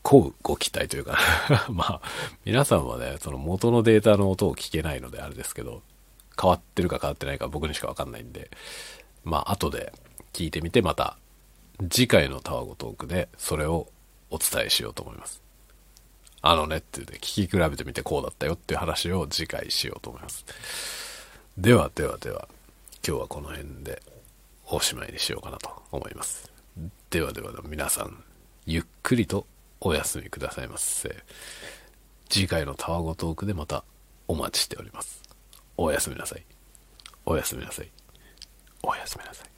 [0.00, 1.18] こうご期待というか
[1.68, 2.08] まあ、
[2.46, 5.82] 皆さんはね、その元のデータの音を聞けないのであれですけど、
[6.40, 8.50] 変わってるか変わってないか僕にしかわかんないんで、
[9.22, 9.92] まあ、後で
[10.32, 11.18] 聞いてみて、また、
[11.90, 13.86] 次回のタワゴトークでそれを
[14.30, 15.43] お伝えしようと思います。
[16.46, 20.44] あのねって言って聞き比べてみてこうだったよっていう話を次回しようと思います。
[21.56, 22.48] ではではでは、
[23.06, 24.02] 今日はこの辺で
[24.66, 26.52] おしまいにしようかなと思います。
[27.08, 28.22] ではではでは皆さん、
[28.66, 29.46] ゆっくりと
[29.80, 31.16] お休みくださいませ。
[32.28, 33.82] 次回のタワゴトークでまた
[34.28, 35.22] お待ちしております。
[35.78, 36.44] おやすみなさい。
[37.24, 37.88] おやすみなさい。
[38.82, 39.53] おやすみなさい。